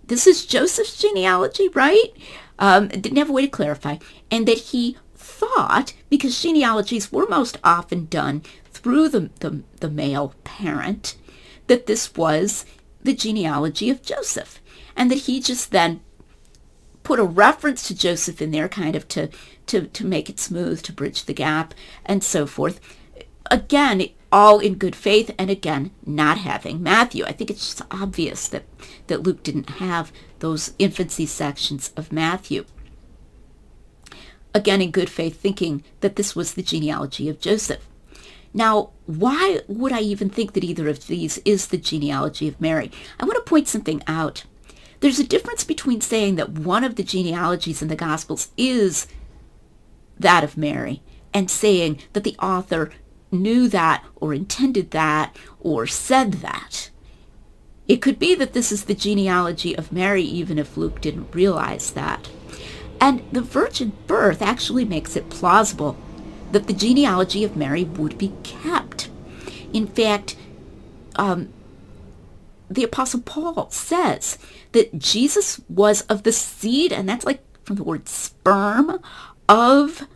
this 0.05 0.25
is 0.25 0.45
Joseph's 0.45 0.97
genealogy, 0.97 1.67
right? 1.69 2.11
Um, 2.59 2.87
didn't 2.87 3.17
have 3.17 3.29
a 3.29 3.33
way 3.33 3.43
to 3.43 3.51
clarify. 3.51 3.97
And 4.29 4.47
that 4.47 4.57
he 4.57 4.97
thought, 5.15 5.93
because 6.09 6.41
genealogies 6.41 7.11
were 7.11 7.27
most 7.27 7.57
often 7.63 8.05
done 8.05 8.43
through 8.71 9.09
the, 9.09 9.29
the, 9.39 9.63
the 9.79 9.89
male 9.89 10.33
parent, 10.43 11.15
that 11.71 11.85
this 11.85 12.13
was 12.17 12.65
the 13.01 13.13
genealogy 13.13 13.89
of 13.89 14.01
Joseph 14.01 14.61
and 14.93 15.09
that 15.09 15.19
he 15.19 15.39
just 15.39 15.71
then 15.71 16.01
put 17.01 17.17
a 17.17 17.23
reference 17.23 17.87
to 17.87 17.95
Joseph 17.95 18.41
in 18.41 18.51
there 18.51 18.67
kind 18.67 18.93
of 18.93 19.07
to, 19.07 19.29
to, 19.67 19.87
to 19.87 20.05
make 20.05 20.29
it 20.29 20.37
smooth, 20.37 20.81
to 20.81 20.91
bridge 20.91 21.23
the 21.23 21.33
gap 21.33 21.73
and 22.05 22.25
so 22.25 22.45
forth. 22.45 22.81
Again, 23.49 24.09
all 24.33 24.59
in 24.59 24.75
good 24.75 24.97
faith 24.97 25.33
and 25.37 25.49
again, 25.49 25.91
not 26.05 26.39
having 26.39 26.83
Matthew. 26.83 27.23
I 27.23 27.31
think 27.31 27.49
it's 27.49 27.73
just 27.73 27.81
obvious 27.89 28.49
that, 28.49 28.65
that 29.07 29.23
Luke 29.23 29.41
didn't 29.41 29.69
have 29.69 30.11
those 30.39 30.73
infancy 30.77 31.25
sections 31.25 31.93
of 31.95 32.11
Matthew. 32.11 32.65
Again, 34.53 34.81
in 34.81 34.91
good 34.91 35.09
faith, 35.09 35.39
thinking 35.39 35.85
that 36.01 36.17
this 36.17 36.35
was 36.35 36.53
the 36.53 36.63
genealogy 36.63 37.29
of 37.29 37.39
Joseph. 37.39 37.87
Now, 38.53 38.91
why 39.05 39.61
would 39.67 39.93
I 39.93 40.01
even 40.01 40.29
think 40.29 40.53
that 40.53 40.63
either 40.63 40.87
of 40.89 41.07
these 41.07 41.37
is 41.45 41.67
the 41.67 41.77
genealogy 41.77 42.47
of 42.47 42.59
Mary? 42.59 42.91
I 43.19 43.25
want 43.25 43.43
to 43.43 43.49
point 43.49 43.67
something 43.67 44.03
out. 44.07 44.43
There's 44.99 45.19
a 45.19 45.27
difference 45.27 45.63
between 45.63 46.01
saying 46.01 46.35
that 46.35 46.59
one 46.59 46.83
of 46.83 46.95
the 46.95 47.03
genealogies 47.03 47.81
in 47.81 47.87
the 47.87 47.95
Gospels 47.95 48.49
is 48.57 49.07
that 50.19 50.43
of 50.43 50.57
Mary 50.57 51.01
and 51.33 51.49
saying 51.49 51.99
that 52.13 52.23
the 52.23 52.35
author 52.37 52.91
knew 53.31 53.67
that 53.69 54.03
or 54.15 54.33
intended 54.33 54.91
that 54.91 55.35
or 55.59 55.87
said 55.87 56.33
that. 56.33 56.89
It 57.87 58.01
could 58.01 58.19
be 58.19 58.35
that 58.35 58.53
this 58.53 58.71
is 58.71 58.83
the 58.83 58.93
genealogy 58.93 59.75
of 59.75 59.91
Mary 59.91 60.23
even 60.23 60.59
if 60.59 60.77
Luke 60.77 61.01
didn't 61.01 61.33
realize 61.33 61.91
that. 61.91 62.29
And 62.99 63.23
the 63.31 63.41
virgin 63.41 63.93
birth 64.05 64.41
actually 64.41 64.85
makes 64.85 65.15
it 65.15 65.29
plausible 65.29 65.97
that 66.51 66.67
the 66.67 66.73
genealogy 66.73 67.43
of 67.43 67.55
Mary 67.55 67.83
would 67.83 68.17
be 68.17 68.33
kept. 68.43 69.09
In 69.73 69.87
fact, 69.87 70.35
um, 71.15 71.49
the 72.69 72.83
Apostle 72.83 73.21
Paul 73.21 73.69
says 73.69 74.37
that 74.71 74.97
Jesus 74.97 75.59
was 75.67 76.01
of 76.03 76.23
the 76.23 76.31
seed, 76.31 76.93
and 76.93 77.07
that's 77.07 77.25
like 77.25 77.41
from 77.63 77.75
the 77.75 77.83
word 77.83 78.07
sperm, 78.07 78.99
of 79.49 80.07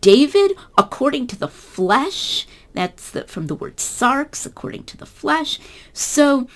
David 0.00 0.52
according 0.76 1.26
to 1.28 1.36
the 1.36 1.48
flesh. 1.48 2.46
That's 2.72 3.10
the, 3.10 3.24
from 3.24 3.48
the 3.48 3.54
word 3.54 3.76
sarx, 3.78 4.46
according 4.46 4.84
to 4.84 4.96
the 4.96 5.06
flesh. 5.06 5.58
So 5.92 6.46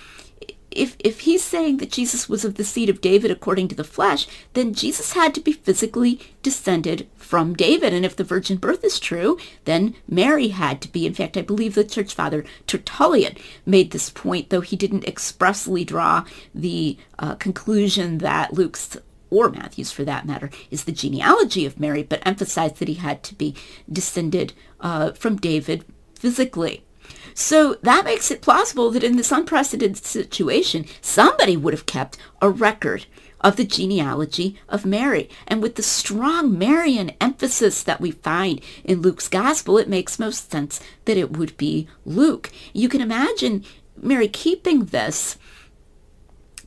if, 0.77 0.97
if 0.99 1.21
he's 1.21 1.43
saying 1.43 1.79
that 1.79 1.91
Jesus 1.91 2.29
was 2.29 2.45
of 2.45 2.55
the 2.55 2.65
seed 2.65 2.89
of 2.89 3.01
David 3.01 3.31
according 3.31 3.69
to 3.69 3.75
the 3.75 3.85
flesh, 3.85 4.27
then 4.55 4.75
Jesus 4.75 5.13
had 5.13 5.35
to 5.35 5.41
be 5.41 5.53
physically 5.53 6.21
descended 6.43 7.09
from 7.17 7.55
David. 7.55 7.93
And 7.93 8.05
if 8.05 8.17
the 8.17 8.25
virgin 8.25 8.57
birth 8.57 8.85
is 8.85 9.01
true, 9.01 9.39
then 9.65 9.95
Mary 10.09 10.49
had 10.49 10.81
to 10.83 10.93
be. 10.93 11.07
In 11.07 11.15
fact, 11.15 11.37
I 11.37 11.43
believe 11.43 11.75
the 11.75 11.85
church 11.85 12.15
father 12.15 12.45
Tertullian 12.67 13.37
made 13.65 13.91
this 13.91 14.11
point, 14.11 14.51
though 14.51 14.61
he 14.61 14.77
didn't 14.77 15.07
expressly 15.07 15.85
draw 15.85 16.25
the 16.55 16.97
uh, 17.19 17.35
conclusion 17.37 18.19
that 18.19 18.53
Luke's 18.53 18.97
or 19.31 19.49
Matthew's 19.49 19.91
for 19.91 20.05
that 20.05 20.27
matter, 20.27 20.51
is 20.71 20.85
the 20.85 20.93
genealogy 20.93 21.65
of 21.65 21.81
Mary, 21.81 22.03
but 22.03 22.25
emphasized 22.27 22.77
that 22.77 22.89
he 22.89 22.95
had 22.95 23.23
to 23.23 23.35
be 23.35 23.55
descended 23.91 24.53
uh, 24.81 25.13
from 25.13 25.37
David 25.37 25.87
physically. 26.15 26.85
So 27.35 27.75
that 27.83 28.05
makes 28.05 28.31
it 28.31 28.43
plausible 28.43 28.91
that 28.91 29.05
in 29.05 29.17
this 29.17 29.33
unprecedented 29.33 30.05
situation, 30.05 30.87
somebody 31.01 31.57
would 31.57 31.75
have 31.75 31.87
kept 31.87 32.19
a 32.41 32.51
record 32.51 33.07
of 33.41 33.57
the 33.57 33.65
genealogy 33.65 34.59
of 34.69 34.87
Mary. 34.87 35.29
And 35.47 35.63
with 35.63 35.75
the 35.75 35.83
strong 35.83 36.57
Marian 36.57 37.13
emphasis 37.21 37.83
that 37.83 38.01
we 38.01 38.13
find 38.13 38.61
in 38.85 39.03
Luke's 39.03 39.29
gospel, 39.29 39.79
it 39.79 39.89
makes 39.89 40.19
most 40.19 40.51
sense 40.51 40.81
that 41.05 41.17
it 41.17 41.37
would 41.37 41.57
be 41.57 41.89
Luke. 42.05 42.51
You 42.73 42.89
can 42.89 43.01
imagine 43.01 43.65
Mary 43.97 44.29
keeping 44.29 44.87
this 44.87 45.37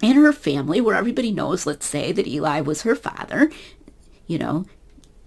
in 0.01 0.17
her 0.17 0.33
family 0.33 0.81
where 0.81 0.95
everybody 0.95 1.31
knows, 1.31 1.65
let's 1.65 1.85
say, 1.85 2.11
that 2.11 2.27
Eli 2.27 2.59
was 2.59 2.81
her 2.81 2.95
father, 2.95 3.49
you 4.27 4.37
know, 4.37 4.65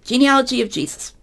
genealogy 0.03 0.61
of 0.61 0.69
Jesus 0.69 1.13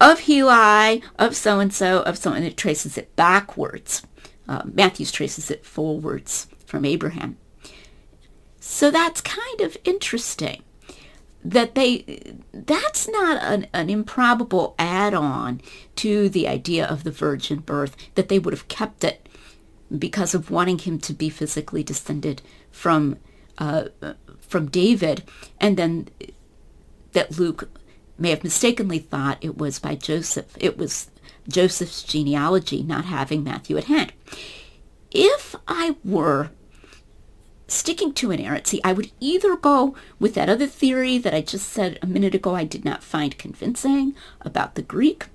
of 0.00 0.20
Heli, 0.20 1.02
of 1.18 1.36
so-and-so, 1.36 2.00
of 2.02 2.16
so, 2.16 2.32
and 2.32 2.44
it 2.44 2.56
traces 2.56 2.96
it 2.96 3.14
backwards. 3.16 4.02
Uh, 4.48 4.62
Matthews 4.64 5.12
traces 5.12 5.50
it 5.50 5.64
forwards 5.64 6.48
from 6.64 6.84
Abraham. 6.84 7.36
So 8.58 8.90
that's 8.90 9.20
kind 9.20 9.60
of 9.60 9.76
interesting 9.84 10.62
that 11.42 11.74
they 11.74 12.34
that's 12.52 13.08
not 13.08 13.42
an, 13.42 13.66
an 13.72 13.88
improbable 13.88 14.74
add-on 14.78 15.60
to 15.96 16.28
the 16.28 16.46
idea 16.46 16.86
of 16.86 17.02
the 17.02 17.10
virgin 17.10 17.60
birth 17.60 17.96
that 18.14 18.28
they 18.28 18.38
would 18.38 18.52
have 18.52 18.68
kept 18.68 19.04
it 19.04 19.26
because 19.96 20.34
of 20.34 20.50
wanting 20.50 20.78
him 20.78 20.98
to 20.98 21.14
be 21.14 21.30
physically 21.30 21.82
descended 21.82 22.42
from 22.70 23.16
uh, 23.58 23.84
from 24.40 24.66
David 24.66 25.22
and 25.58 25.76
then 25.76 26.08
that 27.12 27.38
Luke 27.38 27.70
may 28.20 28.30
have 28.30 28.44
mistakenly 28.44 28.98
thought 28.98 29.38
it 29.40 29.56
was 29.56 29.78
by 29.78 29.94
Joseph. 29.94 30.56
It 30.60 30.76
was 30.76 31.10
Joseph's 31.48 32.02
genealogy, 32.02 32.82
not 32.82 33.06
having 33.06 33.42
Matthew 33.42 33.76
at 33.76 33.84
hand. 33.84 34.12
If 35.10 35.56
I 35.66 35.96
were 36.04 36.50
sticking 37.66 38.12
to 38.14 38.30
inerrancy, 38.30 38.80
I 38.84 38.92
would 38.92 39.10
either 39.20 39.56
go 39.56 39.94
with 40.18 40.34
that 40.34 40.48
other 40.48 40.66
theory 40.66 41.18
that 41.18 41.34
I 41.34 41.40
just 41.40 41.68
said 41.68 41.98
a 42.02 42.06
minute 42.06 42.34
ago 42.34 42.54
I 42.54 42.64
did 42.64 42.84
not 42.84 43.02
find 43.02 43.36
convincing 43.38 44.14
about 44.40 44.74
the 44.74 44.82
Greek, 44.82 45.26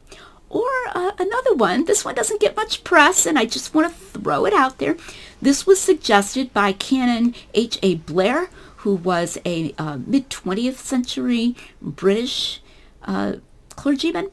or 0.49 0.69
uh, 0.93 1.11
another 1.17 1.53
one. 1.53 1.85
This 1.85 2.05
one 2.05 2.15
doesn't 2.15 2.41
get 2.41 2.55
much 2.55 2.83
press, 2.83 3.25
and 3.25 3.37
I 3.37 3.45
just 3.45 3.73
want 3.73 3.89
to 3.89 4.19
throw 4.19 4.45
it 4.45 4.53
out 4.53 4.77
there. 4.77 4.95
This 5.41 5.65
was 5.65 5.81
suggested 5.81 6.53
by 6.53 6.71
Canon 6.71 7.35
H.A. 7.53 7.95
Blair, 7.95 8.49
who 8.77 8.95
was 8.95 9.37
a 9.45 9.73
uh, 9.77 9.97
mid 10.05 10.29
20th 10.29 10.75
century 10.75 11.55
British 11.81 12.61
uh, 13.05 13.33
clergyman 13.69 14.29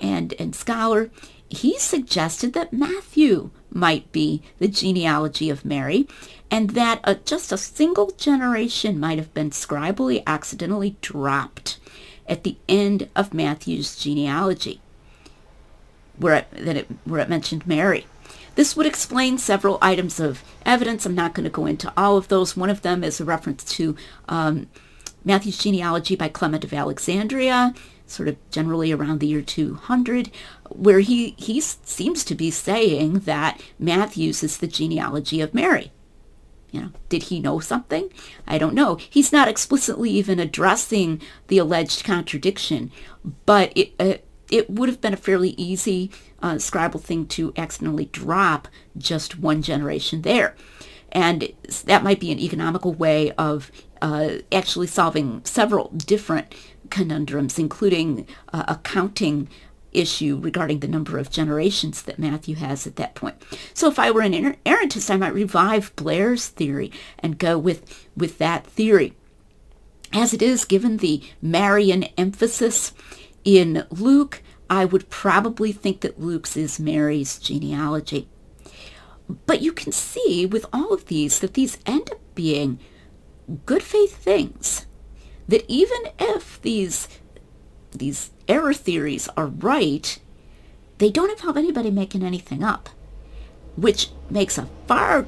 and, 0.00 0.34
and 0.38 0.54
scholar, 0.54 1.10
he 1.48 1.78
suggested 1.78 2.52
that 2.52 2.72
Matthew 2.72 3.50
might 3.70 4.10
be 4.12 4.42
the 4.58 4.68
genealogy 4.68 5.50
of 5.50 5.64
Mary 5.64 6.06
and 6.50 6.70
that 6.70 7.00
a, 7.04 7.16
just 7.16 7.52
a 7.52 7.58
single 7.58 8.10
generation 8.12 9.00
might 9.00 9.18
have 9.18 9.32
been 9.34 9.50
scribally 9.50 10.22
accidentally 10.26 10.96
dropped 11.00 11.78
at 12.28 12.44
the 12.44 12.56
end 12.68 13.08
of 13.14 13.34
Matthew's 13.34 13.96
genealogy, 13.96 14.80
where 16.16 16.34
it, 16.36 16.46
that 16.52 16.76
it, 16.76 16.88
where 17.04 17.20
it 17.20 17.28
mentioned 17.28 17.66
Mary. 17.66 18.06
This 18.54 18.76
would 18.76 18.86
explain 18.86 19.36
several 19.38 19.78
items 19.82 20.20
of 20.20 20.42
evidence. 20.64 21.04
I'm 21.04 21.14
not 21.14 21.34
going 21.34 21.44
to 21.44 21.50
go 21.50 21.66
into 21.66 21.92
all 21.96 22.16
of 22.16 22.28
those. 22.28 22.56
One 22.56 22.70
of 22.70 22.82
them 22.82 23.02
is 23.02 23.20
a 23.20 23.24
reference 23.24 23.64
to 23.76 23.96
um, 24.28 24.68
Matthew's 25.24 25.58
genealogy 25.58 26.16
by 26.16 26.28
Clement 26.28 26.64
of 26.64 26.72
Alexandria, 26.72 27.74
sort 28.06 28.28
of 28.28 28.36
generally 28.50 28.92
around 28.92 29.20
the 29.20 29.26
year 29.26 29.42
200, 29.42 30.30
where 30.70 31.00
he, 31.00 31.34
he 31.38 31.60
seems 31.60 32.24
to 32.24 32.34
be 32.34 32.50
saying 32.50 33.20
that 33.20 33.60
Matthew's 33.78 34.42
is 34.42 34.58
the 34.58 34.66
genealogy 34.66 35.40
of 35.40 35.54
Mary. 35.54 35.92
You 36.70 36.82
know, 36.82 36.90
did 37.08 37.24
he 37.24 37.38
know 37.38 37.60
something? 37.60 38.10
I 38.48 38.58
don't 38.58 38.74
know. 38.74 38.96
He's 38.96 39.32
not 39.32 39.46
explicitly 39.46 40.10
even 40.10 40.40
addressing 40.40 41.22
the 41.46 41.58
alleged 41.58 42.02
contradiction, 42.02 42.90
but 43.46 43.72
it, 43.76 43.92
uh, 44.00 44.14
it 44.50 44.68
would 44.68 44.88
have 44.88 45.00
been 45.00 45.14
a 45.14 45.18
fairly 45.18 45.50
easy 45.50 46.10
uh, 46.42 46.54
scribal 46.54 47.00
thing 47.00 47.26
to 47.28 47.52
accidentally 47.56 48.06
drop 48.06 48.68
just 48.98 49.38
one 49.38 49.62
generation 49.62 50.22
there. 50.22 50.56
And 51.12 51.52
that 51.84 52.02
might 52.02 52.18
be 52.18 52.32
an 52.32 52.40
economical 52.40 52.92
way 52.92 53.30
of 53.32 53.70
uh, 54.04 54.42
actually 54.52 54.86
solving 54.86 55.42
several 55.44 55.88
different 55.96 56.54
conundrums, 56.90 57.58
including 57.58 58.26
uh, 58.52 58.64
a 58.68 58.76
counting 58.76 59.48
issue 59.92 60.38
regarding 60.38 60.80
the 60.80 60.88
number 60.88 61.16
of 61.16 61.30
generations 61.30 62.02
that 62.02 62.18
Matthew 62.18 62.56
has 62.56 62.86
at 62.86 62.96
that 62.96 63.14
point. 63.14 63.36
So 63.72 63.88
if 63.88 63.98
I 63.98 64.10
were 64.10 64.20
an 64.20 64.56
errantist, 64.66 65.10
I 65.10 65.16
might 65.16 65.32
revive 65.32 65.96
Blair's 65.96 66.48
theory 66.48 66.92
and 67.18 67.38
go 67.38 67.56
with, 67.56 68.06
with 68.14 68.36
that 68.36 68.66
theory. 68.66 69.14
As 70.12 70.34
it 70.34 70.42
is, 70.42 70.66
given 70.66 70.98
the 70.98 71.22
Marian 71.40 72.04
emphasis 72.18 72.92
in 73.42 73.86
Luke, 73.88 74.42
I 74.68 74.84
would 74.84 75.08
probably 75.08 75.72
think 75.72 76.02
that 76.02 76.20
Luke's 76.20 76.58
is 76.58 76.78
Mary's 76.78 77.38
genealogy. 77.38 78.28
But 79.46 79.62
you 79.62 79.72
can 79.72 79.92
see 79.92 80.44
with 80.44 80.66
all 80.74 80.92
of 80.92 81.06
these 81.06 81.38
that 81.38 81.54
these 81.54 81.78
end 81.86 82.10
up 82.12 82.20
being 82.34 82.78
good 83.66 83.82
faith 83.82 84.16
things 84.16 84.86
that 85.48 85.64
even 85.68 85.98
if 86.18 86.60
these 86.62 87.08
these 87.92 88.30
error 88.48 88.74
theories 88.74 89.28
are 89.36 89.46
right, 89.46 90.18
they 90.98 91.10
don't 91.10 91.30
involve 91.30 91.56
anybody 91.56 91.90
making 91.90 92.24
anything 92.24 92.64
up, 92.64 92.88
which 93.76 94.10
makes 94.28 94.58
a 94.58 94.68
far 94.88 95.26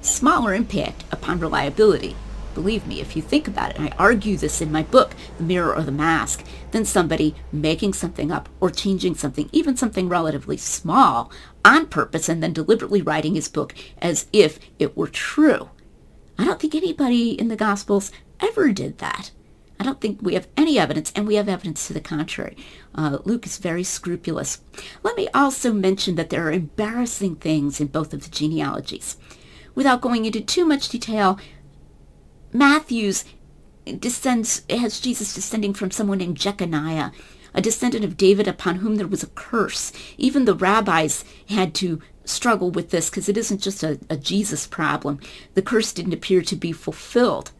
smaller 0.00 0.54
impact 0.54 1.04
upon 1.12 1.38
reliability. 1.38 2.16
Believe 2.54 2.88
me, 2.88 3.00
if 3.00 3.14
you 3.14 3.22
think 3.22 3.46
about 3.46 3.70
it, 3.70 3.78
and 3.78 3.88
I 3.88 3.96
argue 3.98 4.36
this 4.36 4.60
in 4.60 4.72
my 4.72 4.82
book, 4.82 5.12
The 5.36 5.44
Mirror 5.44 5.76
or 5.76 5.82
the 5.82 5.92
Mask, 5.92 6.44
than 6.72 6.84
somebody 6.84 7.36
making 7.52 7.92
something 7.92 8.32
up 8.32 8.48
or 8.58 8.68
changing 8.70 9.14
something, 9.14 9.48
even 9.52 9.76
something 9.76 10.08
relatively 10.08 10.56
small, 10.56 11.30
on 11.64 11.86
purpose 11.86 12.28
and 12.28 12.42
then 12.42 12.52
deliberately 12.52 13.00
writing 13.00 13.36
his 13.36 13.48
book 13.48 13.74
as 14.02 14.26
if 14.32 14.58
it 14.80 14.96
were 14.96 15.06
true. 15.06 15.70
I 16.38 16.44
don't 16.44 16.60
think 16.60 16.74
anybody 16.74 17.30
in 17.30 17.48
the 17.48 17.56
Gospels 17.56 18.12
ever 18.40 18.72
did 18.72 18.98
that. 18.98 19.32
I 19.80 19.84
don't 19.84 20.00
think 20.00 20.20
we 20.22 20.34
have 20.34 20.48
any 20.56 20.78
evidence, 20.78 21.12
and 21.14 21.26
we 21.26 21.36
have 21.36 21.48
evidence 21.48 21.86
to 21.86 21.92
the 21.92 22.00
contrary. 22.00 22.56
Uh, 22.94 23.18
Luke 23.24 23.46
is 23.46 23.58
very 23.58 23.84
scrupulous. 23.84 24.60
Let 25.02 25.16
me 25.16 25.28
also 25.32 25.72
mention 25.72 26.16
that 26.16 26.30
there 26.30 26.46
are 26.46 26.52
embarrassing 26.52 27.36
things 27.36 27.80
in 27.80 27.88
both 27.88 28.12
of 28.12 28.24
the 28.24 28.30
genealogies. 28.30 29.16
Without 29.74 30.00
going 30.00 30.24
into 30.24 30.40
too 30.40 30.64
much 30.64 30.88
detail, 30.88 31.38
Matthew's 32.52 33.24
descends 33.98 34.62
has 34.68 35.00
Jesus 35.00 35.34
descending 35.34 35.74
from 35.74 35.90
someone 35.90 36.18
named 36.18 36.38
Jeconiah, 36.38 37.12
a 37.54 37.60
descendant 37.60 38.04
of 38.04 38.16
David 38.16 38.48
upon 38.48 38.76
whom 38.76 38.96
there 38.96 39.06
was 39.06 39.22
a 39.22 39.28
curse. 39.28 39.92
Even 40.16 40.44
the 40.44 40.54
rabbis 40.54 41.24
had 41.48 41.74
to 41.76 42.00
struggle 42.24 42.70
with 42.70 42.90
this 42.90 43.08
because 43.08 43.28
it 43.28 43.36
isn't 43.36 43.62
just 43.62 43.82
a, 43.82 43.98
a 44.10 44.16
Jesus 44.16 44.66
problem. 44.66 45.18
The 45.54 45.62
curse 45.62 45.92
didn't 45.92 46.12
appear 46.14 46.42
to 46.42 46.56
be 46.56 46.72
fulfilled. 46.72 47.52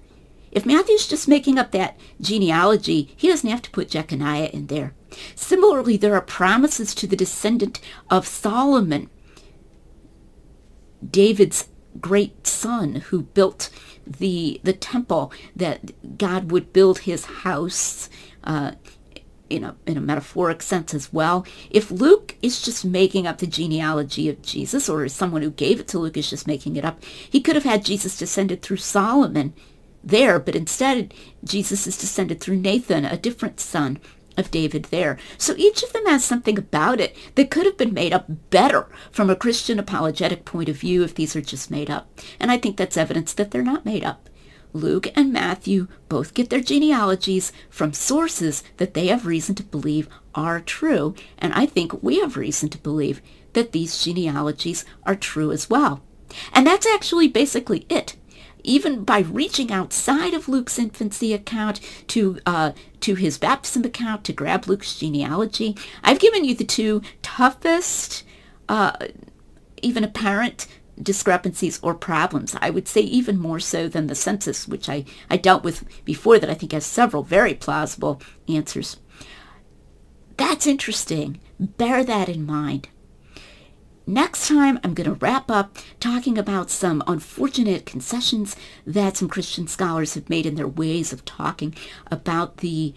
If 0.50 0.64
Matthew's 0.64 1.06
just 1.06 1.28
making 1.28 1.58
up 1.58 1.72
that 1.72 1.98
genealogy, 2.20 3.12
he 3.16 3.28
doesn't 3.28 3.48
have 3.48 3.62
to 3.62 3.70
put 3.70 3.90
Jeconiah 3.90 4.50
in 4.52 4.66
there. 4.66 4.94
Similarly, 5.34 5.96
there 5.96 6.14
are 6.14 6.22
promises 6.22 6.94
to 6.94 7.06
the 7.06 7.16
descendant 7.16 7.80
of 8.10 8.26
Solomon, 8.26 9.10
David's 11.08 11.68
great 12.00 12.46
son 12.46 12.96
who 12.96 13.22
built 13.22 13.70
the 14.06 14.60
the 14.62 14.72
temple 14.72 15.32
that 15.54 16.16
God 16.16 16.50
would 16.50 16.72
build 16.72 17.00
his 17.00 17.24
house 17.26 18.08
uh, 18.44 18.72
in 19.50 19.64
a 19.64 19.76
in 19.86 19.96
a 19.96 20.00
metaphoric 20.00 20.62
sense 20.62 20.94
as 20.94 21.12
well. 21.12 21.46
If 21.70 21.90
Luke 21.90 22.36
is 22.42 22.62
just 22.62 22.84
making 22.84 23.26
up 23.26 23.38
the 23.38 23.46
genealogy 23.46 24.28
of 24.28 24.42
Jesus, 24.42 24.88
or 24.88 25.08
someone 25.08 25.42
who 25.42 25.50
gave 25.50 25.80
it 25.80 25.88
to 25.88 25.98
Luke 25.98 26.16
is 26.16 26.30
just 26.30 26.46
making 26.46 26.76
it 26.76 26.84
up, 26.84 27.02
he 27.04 27.40
could 27.40 27.54
have 27.54 27.64
had 27.64 27.84
Jesus 27.84 28.18
descended 28.18 28.62
through 28.62 28.78
Solomon 28.78 29.54
there, 30.02 30.38
but 30.38 30.54
instead 30.54 31.12
Jesus 31.44 31.86
is 31.86 31.98
descended 31.98 32.40
through 32.40 32.56
Nathan, 32.56 33.04
a 33.04 33.16
different 33.16 33.60
son 33.60 33.98
of 34.36 34.50
David 34.50 34.84
there. 34.84 35.18
So 35.36 35.54
each 35.56 35.82
of 35.82 35.92
them 35.92 36.06
has 36.06 36.24
something 36.24 36.56
about 36.56 37.00
it 37.00 37.16
that 37.34 37.50
could 37.50 37.66
have 37.66 37.76
been 37.76 37.92
made 37.92 38.12
up 38.12 38.26
better 38.50 38.86
from 39.10 39.28
a 39.28 39.36
Christian 39.36 39.78
apologetic 39.78 40.44
point 40.44 40.68
of 40.68 40.76
view 40.76 41.02
if 41.02 41.14
these 41.14 41.34
are 41.34 41.42
just 41.42 41.70
made 41.70 41.90
up. 41.90 42.08
And 42.38 42.50
I 42.50 42.58
think 42.58 42.76
that's 42.76 42.96
evidence 42.96 43.32
that 43.34 43.50
they're 43.50 43.62
not 43.62 43.84
made 43.84 44.04
up. 44.04 44.27
Luke 44.72 45.08
and 45.14 45.32
Matthew 45.32 45.88
both 46.08 46.34
get 46.34 46.50
their 46.50 46.60
genealogies 46.60 47.52
from 47.70 47.92
sources 47.92 48.62
that 48.76 48.94
they 48.94 49.06
have 49.08 49.26
reason 49.26 49.54
to 49.56 49.62
believe 49.62 50.08
are 50.34 50.60
true, 50.60 51.14
and 51.38 51.52
I 51.54 51.66
think 51.66 52.02
we 52.02 52.20
have 52.20 52.36
reason 52.36 52.68
to 52.70 52.78
believe 52.78 53.22
that 53.54 53.72
these 53.72 54.02
genealogies 54.02 54.84
are 55.04 55.16
true 55.16 55.50
as 55.52 55.70
well. 55.70 56.02
And 56.52 56.66
that's 56.66 56.86
actually 56.86 57.28
basically 57.28 57.86
it 57.88 58.16
even 58.64 59.04
by 59.04 59.20
reaching 59.20 59.72
outside 59.72 60.34
of 60.34 60.48
Luke's 60.48 60.78
infancy 60.78 61.32
account 61.32 61.80
to 62.08 62.38
uh, 62.44 62.72
to 63.00 63.14
his 63.14 63.38
baptism 63.38 63.84
account 63.84 64.24
to 64.24 64.32
grab 64.32 64.66
Luke's 64.66 64.98
genealogy. 64.98 65.76
I've 66.04 66.18
given 66.18 66.44
you 66.44 66.54
the 66.54 66.64
two 66.64 67.02
toughest, 67.22 68.24
uh, 68.68 68.92
even 69.82 70.04
apparent 70.04 70.66
discrepancies 71.02 71.78
or 71.82 71.94
problems. 71.94 72.56
I 72.60 72.70
would 72.70 72.88
say 72.88 73.00
even 73.00 73.38
more 73.38 73.60
so 73.60 73.88
than 73.88 74.06
the 74.06 74.14
census, 74.14 74.66
which 74.68 74.88
I, 74.88 75.04
I 75.30 75.36
dealt 75.36 75.64
with 75.64 75.84
before 76.04 76.38
that 76.38 76.50
I 76.50 76.54
think 76.54 76.72
has 76.72 76.86
several 76.86 77.22
very 77.22 77.54
plausible 77.54 78.20
answers. 78.48 78.98
That's 80.36 80.66
interesting. 80.66 81.40
Bear 81.58 82.04
that 82.04 82.28
in 82.28 82.46
mind. 82.46 82.88
Next 84.06 84.48
time, 84.48 84.80
I'm 84.82 84.94
going 84.94 85.10
to 85.10 85.16
wrap 85.16 85.50
up 85.50 85.76
talking 86.00 86.38
about 86.38 86.70
some 86.70 87.02
unfortunate 87.06 87.84
concessions 87.84 88.56
that 88.86 89.18
some 89.18 89.28
Christian 89.28 89.66
scholars 89.68 90.14
have 90.14 90.30
made 90.30 90.46
in 90.46 90.54
their 90.54 90.66
ways 90.66 91.12
of 91.12 91.26
talking 91.26 91.74
about 92.10 92.58
the 92.58 92.94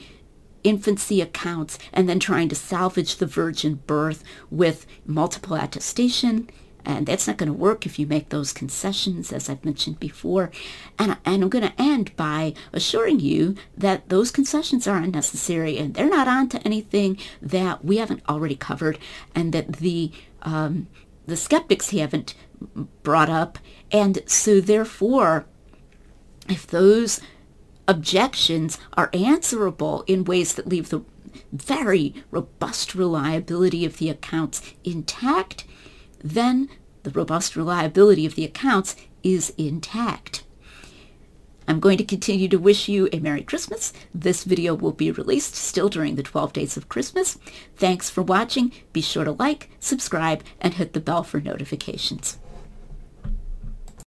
infancy 0.63 1.19
accounts 1.19 1.77
and 1.91 2.07
then 2.07 2.19
trying 2.19 2.47
to 2.47 2.55
salvage 2.55 3.17
the 3.17 3.25
virgin 3.25 3.81
birth 3.85 4.23
with 4.49 4.85
multiple 5.05 5.57
attestation. 5.57 6.49
And 6.85 7.05
that's 7.05 7.27
not 7.27 7.37
going 7.37 7.51
to 7.51 7.53
work 7.53 7.85
if 7.85 7.97
you 7.99 8.07
make 8.07 8.29
those 8.29 8.53
concessions, 8.53 9.31
as 9.31 9.49
I've 9.49 9.65
mentioned 9.65 9.99
before. 9.99 10.51
And, 10.97 11.17
and 11.25 11.43
I'm 11.43 11.49
going 11.49 11.67
to 11.67 11.81
end 11.81 12.15
by 12.15 12.53
assuring 12.73 13.19
you 13.19 13.55
that 13.77 14.09
those 14.09 14.31
concessions 14.31 14.87
are 14.87 14.97
unnecessary 14.97 15.77
and 15.77 15.93
they're 15.93 16.09
not 16.09 16.27
on 16.27 16.49
to 16.49 16.59
anything 16.63 17.17
that 17.41 17.83
we 17.83 17.97
haven't 17.97 18.23
already 18.27 18.55
covered 18.55 18.97
and 19.35 19.53
that 19.53 19.73
the 19.73 20.11
um, 20.43 20.87
the 21.27 21.37
skeptics 21.37 21.91
haven't 21.91 22.33
brought 23.03 23.29
up. 23.29 23.59
And 23.91 24.19
so 24.25 24.59
therefore, 24.59 25.45
if 26.49 26.65
those 26.67 27.21
objections 27.87 28.77
are 28.93 29.09
answerable 29.13 30.03
in 30.07 30.23
ways 30.23 30.55
that 30.55 30.67
leave 30.67 30.89
the 30.89 31.01
very 31.51 32.13
robust 32.29 32.95
reliability 32.95 33.85
of 33.85 33.97
the 33.97 34.09
accounts 34.09 34.73
intact, 34.83 35.65
then 36.23 36.69
the 37.03 37.11
robust 37.11 37.55
reliability 37.55 38.25
of 38.25 38.35
the 38.35 38.45
accounts 38.45 38.95
is 39.23 39.53
intact. 39.57 40.43
I'm 41.67 41.79
going 41.79 41.97
to 41.99 42.03
continue 42.03 42.47
to 42.49 42.57
wish 42.57 42.89
you 42.89 43.07
a 43.13 43.19
Merry 43.19 43.43
Christmas. 43.43 43.93
This 44.13 44.43
video 44.43 44.73
will 44.73 44.91
be 44.91 45.11
released 45.11 45.55
still 45.55 45.89
during 45.89 46.15
the 46.15 46.23
12 46.23 46.53
days 46.53 46.75
of 46.75 46.89
Christmas. 46.89 47.37
Thanks 47.77 48.09
for 48.09 48.21
watching. 48.21 48.71
Be 48.91 49.01
sure 49.01 49.23
to 49.23 49.31
like, 49.31 49.69
subscribe, 49.79 50.43
and 50.59 50.73
hit 50.73 50.93
the 50.93 50.99
bell 50.99 51.23
for 51.23 51.39
notifications. 51.39 52.37